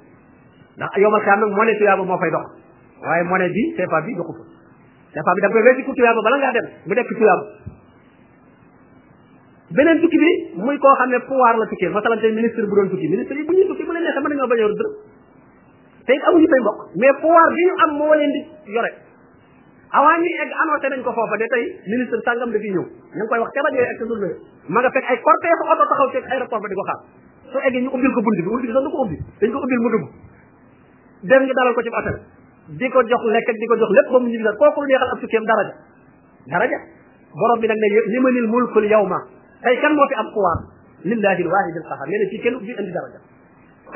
ndax 0.80 0.92
yowm 1.04 1.14
al 1.20 1.22
qiyam 1.22 1.38
nag 1.44 1.52
moo 1.52 1.64
ne 1.68 1.74
tuyaaba 1.78 2.02
moo 2.02 2.16
fay 2.18 2.30
dox 2.32 2.48
waaye 3.04 3.24
bi 3.52 3.62
CFA 3.76 4.00
bi 4.08 4.16
doxu 4.16 4.32
fa 4.40 4.44
CFA 5.14 5.30
da 5.36 5.38
nga 5.44 5.52
koy 5.84 6.94
wecc 6.96 7.60
benen 9.74 9.96
tukki 10.02 10.18
bi 10.22 10.30
muy 10.64 10.76
koo 10.82 10.94
xam 10.98 11.10
ne 11.12 11.18
pouvoir 11.28 11.56
la 11.60 11.66
tukkee 11.70 11.88
masalan 11.94 12.18
tey 12.24 12.32
ministre 12.34 12.66
bu 12.66 12.74
doon 12.78 12.88
tukki 12.94 13.08
ministre 13.14 13.34
yi 13.38 13.44
bu 13.46 13.52
ñuy 13.58 13.66
tukki 13.70 13.82
mu 13.86 13.92
leen 13.94 14.04
neexee 14.06 14.22
mën 14.22 14.30
nañoo 14.30 14.46
bañ 14.46 14.58
a 14.58 14.62
yor 14.62 14.70
amu 14.70 16.38
ñu 16.38 16.44
it 16.46 16.50
fay 16.54 16.60
mbokk 16.60 16.78
mais 16.94 17.12
pouvoir 17.22 17.48
bi 17.54 17.62
ñu 17.66 17.74
am 17.86 17.90
moo 17.98 18.14
leen 18.14 18.32
di 18.34 18.40
yore 18.70 18.90
avant 19.90 20.16
ñuy 20.22 20.34
egg 20.44 20.50
annoncé 20.62 20.88
nañ 20.94 21.02
ko 21.02 21.10
foofa 21.12 21.36
de 21.42 21.46
tey 21.54 21.64
ministre 21.94 22.20
sangam 22.24 22.50
da 22.54 22.58
fi 22.62 22.70
ñëw 22.70 22.84
ñu 22.86 22.86
ngi 23.18 23.26
koy 23.26 23.38
wax 23.42 23.50
cabat 23.50 23.72
yooyu 23.74 23.90
ak 23.90 23.98
sa 23.98 24.06
journée 24.06 24.34
ma 24.68 24.80
nga 24.80 24.90
fekk 24.94 25.10
ay 25.10 25.18
cortège 25.26 25.62
oto 25.74 25.82
taxaw 25.90 26.08
ci 26.12 26.18
aéroport 26.22 26.60
ba 26.62 26.68
di 26.70 26.74
ko 26.78 26.84
xaar 26.88 27.00
su 27.50 27.56
eggee 27.66 27.82
ñu 27.82 27.90
ubbil 27.90 28.12
ko 28.14 28.20
bunt 28.22 28.36
bi 28.36 28.50
ubbil 28.54 28.68
bi 28.70 28.74
sax 28.74 28.82
du 28.86 28.90
ko 28.94 28.98
ubbi 29.04 29.16
dañ 29.40 29.50
ko 29.52 29.58
ubbil 29.58 29.80
mu 29.84 29.88
dugg 29.92 30.04
dem 31.28 31.42
ñu 31.46 31.52
dalal 31.58 31.74
ko 31.74 31.82
ci 31.82 31.90
hôtel 31.96 32.16
di 32.78 32.86
ko 32.94 32.98
jox 33.10 33.22
lekk 33.34 33.48
ak 33.50 33.56
di 33.58 33.66
ko 33.66 33.74
jox 33.82 33.90
lépp 33.90 34.08
ba 34.14 34.18
mu 34.22 34.28
ñibbi 34.30 34.50
kooku 34.58 34.78
lu 34.82 34.86
neexal 34.86 35.10
ab 35.10 35.18
tukkeem 35.24 35.44
daraja 35.50 35.74
daraja 36.46 36.78
borom 37.34 37.58
bi 37.58 37.66
nag 37.66 37.78
ne 37.82 37.88
limanil 38.14 38.46
mulkul 38.54 38.86
yawma 38.86 39.18
tey 39.64 39.74
kan 39.80 39.92
moo 39.96 40.04
fi 40.04 40.14
am 40.20 40.28
pouvoir 40.32 40.58
lillahi 41.08 41.40
alwahid 41.44 41.74
alqahar 41.80 42.06
nee 42.12 42.18
na 42.22 42.26
fii 42.32 42.40
kenn 42.46 42.58
ubbi 42.60 42.72
indi 42.78 42.92
daraja 42.96 43.20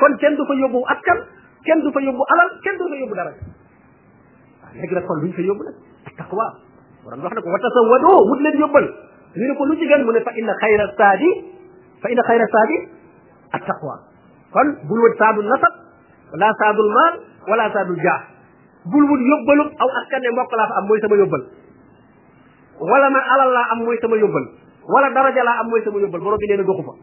kon 0.01 0.11
kenn 0.23 0.33
du 0.33 0.43
fa 0.49 0.53
yóbbu 0.61 0.81
askan 0.93 1.19
kenn 1.67 1.79
du 1.85 1.93
fa 1.97 2.01
yóbbu 2.05 2.23
alal 2.35 2.49
kenn 2.65 2.75
du 2.81 2.85
fa 2.89 2.97
yóbbu 3.01 3.13
daraja 3.13 3.43
waaw 4.65 4.73
léegi 4.81 4.93
nag 4.97 5.05
kon 5.11 5.17
luñ 5.23 5.31
fa 5.39 5.43
yóbbu 5.49 5.61
nag 5.69 5.75
taqwa 6.21 6.47
borom 7.05 7.19
wax 7.25 7.33
na 7.37 7.41
ko 7.45 7.49
wa 7.53 7.59
tasawwadu 7.67 8.13
wut 8.31 8.39
leen 8.47 8.55
yóbbal 8.65 8.85
ñu 9.37 9.45
ne 9.45 9.53
ko 9.57 9.63
lu 9.69 9.73
ci 9.81 9.85
gën 9.93 10.01
mu 10.05 10.11
ne 10.11 10.21
fa 10.25 10.33
inna 10.41 10.53
xayra 10.63 10.85
saadi 10.97 11.29
fa 12.01 12.07
inna 12.13 12.23
xayra 12.29 12.45
saadi 12.55 12.77
at 13.57 13.63
taqwa 13.69 13.95
kon 14.57 14.67
bul 14.89 14.99
wut 15.05 15.13
saadu 15.21 15.45
nasab 15.53 15.73
wala 16.33 16.47
saadul 16.63 16.91
maal 16.97 17.13
wala 17.51 17.65
saadul 17.77 18.01
jaa 18.07 18.17
bul 18.89 19.05
wut 19.13 19.21
yóbbalu 19.33 19.63
aw 19.85 19.89
askan 20.01 20.19
ne 20.25 20.29
mbokk 20.33 20.51
laa 20.57 20.67
fa 20.67 20.75
am 20.81 20.85
mooy 20.89 20.97
sama 21.05 21.15
yóbbal 21.21 21.43
wala 22.91 23.07
man 23.13 23.21
alal 23.37 23.49
laa 23.57 23.67
am 23.77 23.79
mooy 23.85 23.97
sama 24.01 24.17
yóbbal 24.25 24.49
wala 24.89 25.07
daraja 25.13 25.45
laa 25.45 25.61
am 25.61 25.69
mooy 25.69 25.81
sama 25.85 26.01
yóbbal 26.01 26.21
borom 26.25 26.39
bi 26.41 26.49
nee 26.49 26.57
na 26.57 26.65
doxu 26.65 26.83
fa 26.89 26.93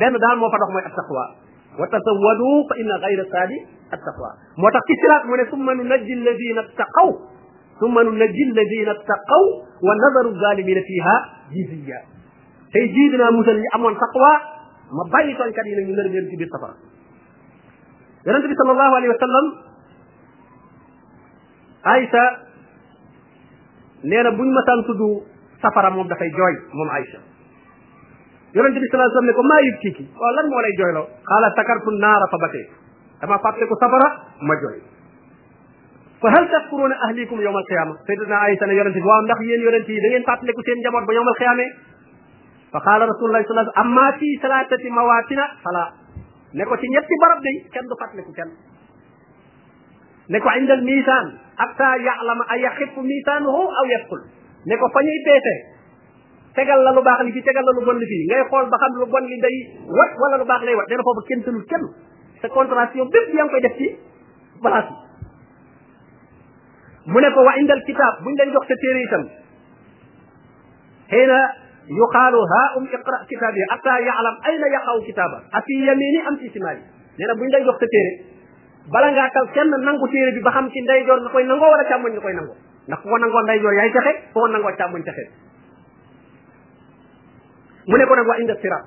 benn 0.00 0.14
daal 0.22 0.36
moo 0.42 0.50
fa 0.54 0.58
dox 0.62 0.70
mooy 0.74 0.82
at 0.88 0.94
taqwa 0.98 1.24
wa 1.80 1.86
tasawwadu 1.94 2.50
fa 2.70 2.74
inna 2.82 2.94
ghayra 3.04 3.24
saadi 3.34 3.56
at 3.94 4.00
taqwa 4.08 4.30
moo 4.58 4.70
tax 4.76 4.82
ci 4.90 4.94
siraat 5.02 5.22
mu 5.30 5.34
ne 5.38 5.44
summa 5.50 5.70
nunajji 5.78 6.14
alladina 6.18 6.66
taqaw 6.80 7.08
summa 7.82 8.02
nunajji 8.08 8.42
alladina 8.50 8.92
taqaw 9.12 9.44
wa 9.86 9.92
nadaru 10.02 10.30
zalimina 10.42 10.82
fiha 10.90 11.14
jiziya 11.54 11.98
tey 12.74 12.84
jii 12.96 13.08
dinaa 13.14 13.30
musal 13.38 13.54
ñi 13.62 13.68
amoon 13.78 13.94
taqwa 14.02 14.30
ma 14.98 15.02
bàyyi 15.14 15.38
tooñkat 15.38 15.64
yi 15.70 15.74
nag 15.78 15.86
ñu 15.86 15.94
lër 16.00 16.08
leen 16.10 16.26
ci 16.32 16.36
biir 16.42 16.50
safara 16.56 16.74
yonente 18.26 18.48
bi 18.50 18.58
sallallahu 18.58 18.92
alayhi 18.98 19.12
wa 19.14 19.22
sallam 19.22 19.46
Aïcha 21.86 22.22
nee 24.02 24.22
na 24.26 24.32
buñ 24.34 24.48
masaan 24.54 24.82
tudd 24.90 25.02
safara 25.62 25.90
moom 25.94 26.08
dafay 26.10 26.30
jooy 26.34 26.54
moom 26.74 26.90
Aïcha 26.90 27.22
يرنتي 28.56 28.78
بي 28.80 28.86
صلى 28.88 28.94
الله 28.98 29.10
عليه 29.10 29.18
وسلم 29.20 29.36
ما 29.52 29.58
يبكيكي 29.68 30.04
قال 30.20 30.32
لن 30.38 30.46
مولاي 30.54 30.72
جوي 30.80 30.92
لو 30.92 31.04
قال 31.30 31.44
سكرت 31.56 31.86
اما 33.24 33.36
فاتكو 33.36 33.74
صبرا 33.80 34.08
ما 34.48 34.54
جوي 34.62 34.80
فهل 36.22 36.48
تذكرون 36.52 36.92
اهليكم 36.92 37.40
يوم 37.40 37.56
القيامه 37.58 37.96
سيدنا 38.06 38.36
عيسى 38.36 38.64
يرنتي 38.64 39.00
بوام 39.00 39.26
داخ 39.26 39.40
يين 39.40 39.60
يرنتي 39.66 39.94
دا 40.04 40.08
نين 40.12 40.22
فاتلكو 40.28 40.60
سين 40.66 40.78
جابوت 40.84 41.02
با 41.08 41.12
يوم 41.14 41.28
القيامه 41.28 41.66
فقال 42.72 43.00
رسول 43.12 43.26
الله 43.30 43.42
صلى 43.42 43.50
الله 43.50 43.62
عليه 43.62 43.72
وسلم 43.72 43.78
اما 43.84 44.10
في 44.18 44.28
ثلاثه 44.42 44.84
مواتنا 44.98 45.44
فلا 45.64 45.84
نكو 46.54 46.74
سي 46.80 46.86
نيبتي 46.94 47.14
برب 47.22 47.40
دي 47.46 47.52
كين 47.74 47.84
دو 47.90 47.94
فاتلكو 48.00 48.32
كين 48.36 48.50
نكو 50.34 50.48
عند 50.56 50.70
الميزان 50.70 51.26
حتى 51.60 51.90
يعلم 52.08 52.38
ايخف 52.54 52.92
ميزانه 53.12 53.56
او 53.78 53.84
يثقل 53.94 54.20
نكو 54.70 54.86
فاني 54.94 55.14
بيته 55.28 55.56
tegal 56.56 56.82
la 56.82 56.92
lu 56.96 57.02
baax 57.04 57.22
li 57.28 57.32
fi 57.36 57.42
tegal 57.46 57.62
la 57.68 57.72
lu 57.78 57.84
bon 57.86 57.94
li 58.00 58.06
fii 58.12 58.24
ngay 58.30 58.42
xool 58.50 58.68
ba 58.72 58.76
xam 58.82 58.92
lu 59.00 59.06
bon 59.14 59.24
li 59.30 59.38
day 59.44 59.56
wat 60.00 60.12
wala 60.24 60.36
lu 60.40 60.44
baax 60.50 60.62
lay 60.68 60.74
wat 60.80 60.88
nee 60.90 60.96
na 60.96 61.02
foofu 61.08 61.22
kenn 61.28 61.44
tënul 61.44 61.64
kenn 61.72 61.84
sa 62.42 62.48
contraction 62.56 63.06
bépp 63.16 63.34
yaa 63.38 63.44
ngi 63.46 63.52
koy 63.54 63.60
def 63.66 63.76
ci 63.80 63.88
place 64.62 64.90
bi 64.90 65.04
mu 67.14 67.18
ne 67.20 67.28
ko 67.36 67.40
wa 67.48 67.52
indal 67.62 67.82
kitaab 67.90 68.14
buñ 68.24 68.34
leen 68.40 68.52
jox 68.56 68.64
sa 68.66 68.74
téere 68.84 69.04
tam 69.12 69.24
xëy 71.12 71.26
na 71.32 71.38
yuqaalu 72.00 72.40
haa 72.54 72.66
um 72.80 72.84
iqra 72.96 73.18
kitaab 73.32 73.54
yi 73.60 73.64
atta 73.76 73.92
yaalam 74.08 74.36
ayna 74.50 74.66
yaqaw 74.76 74.98
kitaaba 75.10 75.38
afi 75.60 75.74
yamini 75.84 76.20
am 76.28 76.34
ci 76.42 76.48
simaali 76.56 76.80
nee 77.20 77.26
na 77.28 77.34
buñ 77.42 77.48
leen 77.54 77.64
jox 77.68 77.76
sa 77.78 77.86
téere 77.86 78.12
bala 78.96 79.12
ngaa 79.12 79.30
taw 79.36 79.46
kenn 79.58 79.70
nangu 79.86 80.06
téere 80.08 80.32
bi 80.32 80.40
ba 80.40 80.50
xam 80.56 80.70
ci 80.74 80.80
ndeyjoor 80.88 81.20
nga 81.20 81.30
koy 81.36 81.44
nangoo 81.44 81.70
wala 81.76 81.84
càmmoñ 81.92 82.12
nga 82.16 82.24
koy 82.28 82.34
nangoo 82.40 82.56
ndax 82.88 82.98
foo 83.02 83.18
nangoo 83.18 83.42
ndeyjoor 83.42 83.74
yaay 83.80 83.90
texe 83.98 84.12
foo 84.34 84.46
nangoo 84.48 84.76
càmmoñ 84.80 85.04
texe 85.10 85.26
mu 87.86 87.94
ne 87.96 88.04
ko 88.06 88.14
nag 88.18 88.26
wa 88.26 88.36
inda 88.42 88.54
sirat 88.58 88.84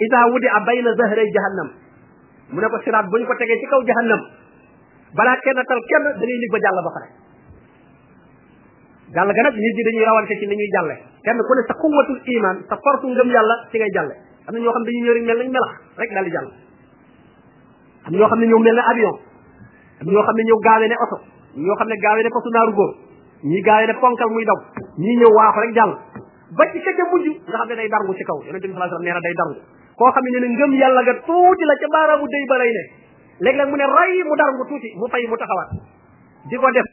ida 0.00 0.20
wudi 0.32 0.48
a 0.48 0.58
bayna 0.66 0.90
zahray 0.96 1.28
jahannam 1.36 1.68
mu 2.52 2.58
ne 2.60 2.66
ko 2.72 2.76
siraat 2.84 3.06
bu 3.12 3.16
ñu 3.20 3.24
ko 3.28 3.34
tegee 3.36 3.58
ci 3.60 3.66
kaw 3.68 3.80
jahannam 3.84 4.20
balaa 5.12 5.36
kenn 5.44 5.60
tal 5.68 5.80
kenn 5.88 6.04
da 6.16 6.24
ngay 6.24 6.48
ba 6.50 6.58
jàll 6.64 6.78
ba 6.80 6.90
pare 6.96 7.08
jàll 9.12 9.28
ga 9.36 9.42
nag 9.44 9.52
nit 9.60 9.74
ñi 9.76 9.82
dañuy 9.86 10.04
rawante 10.08 10.32
ci 10.40 10.46
ni 10.48 10.56
ñuy 10.56 10.70
jàlle 10.72 10.96
kenn 11.20 11.36
ku 11.36 11.52
ne 11.56 11.62
sa 11.68 11.74
quwatul 11.76 12.18
iman 12.24 12.56
sa 12.68 12.74
force 12.80 13.04
ngëm 13.04 13.28
yàlla 13.28 13.54
ci 13.70 13.76
ngay 13.78 13.92
jàlle 13.92 14.14
am 14.48 14.54
na 14.56 14.70
xam 14.72 14.82
ne 14.82 14.88
dañuy 14.88 15.02
ñëw 15.04 15.12
rek 15.14 15.24
mel 15.28 15.36
nañ 15.38 15.50
melax 15.52 15.72
rek 16.00 16.10
daal 16.16 16.24
di 16.24 16.30
jàll 16.32 16.48
am 18.08 18.12
ñoo 18.16 18.26
xam 18.32 18.38
ne 18.40 18.46
ñëw 18.48 18.58
mel 18.64 18.74
na 18.74 18.82
avion 18.88 19.16
am 20.00 20.06
xam 20.08 20.36
ne 20.36 20.42
ñëw 20.48 20.58
gaawee 20.64 20.88
ne 20.88 20.96
oto 21.04 21.16
ñoo 21.60 21.76
xam 21.76 21.88
ne 21.92 21.96
gaawee 22.00 22.24
ne 22.24 22.30
posu 22.32 22.48
naaru 22.56 22.72
góor 22.72 22.92
ñii 23.44 23.60
gaawee 23.62 23.86
ne 23.86 23.94
ponkal 24.00 24.30
muy 24.32 24.44
daw 24.48 24.58
ñii 24.96 25.16
ñëw 25.20 25.28
waaxu 25.36 25.60
rek 25.60 25.74
jàll 25.76 25.92
ba 26.52 26.68
ci 26.68 26.78
kacca 26.84 27.04
mujj 27.12 27.28
nga 27.48 27.56
xam 27.56 27.68
ne 27.68 27.74
day 27.80 27.88
darngu 27.88 28.12
ci 28.16 28.24
kaw 28.28 28.38
yonente 28.44 28.68
bi 28.68 28.72
sallallahu 28.76 28.92
alayhi 28.92 29.08
wasallam 29.08 29.08
nee 29.08 29.16
na 29.16 29.24
day 29.26 29.34
darngu 29.40 29.60
koo 29.96 30.10
xam 30.16 30.26
ne 30.28 30.38
na 30.42 30.48
ngëm 30.56 30.72
yàlla 30.80 31.00
nga 31.06 31.14
tuuti 31.28 31.64
la 31.68 31.74
ca 31.82 31.86
baaraamu 31.94 32.26
day 32.34 32.44
ba 32.50 32.56
lay 32.62 32.70
ne 32.76 32.82
léeg-léeg 33.44 33.68
mu 33.72 33.76
ne 33.80 33.86
ray 33.96 34.12
mu 34.28 34.34
darngu 34.36 34.62
tuuti 34.68 34.88
mu 35.00 35.08
fay 35.08 35.24
mu 35.28 35.36
taxawaat 35.40 35.80
di 36.50 36.54
def 36.60 36.88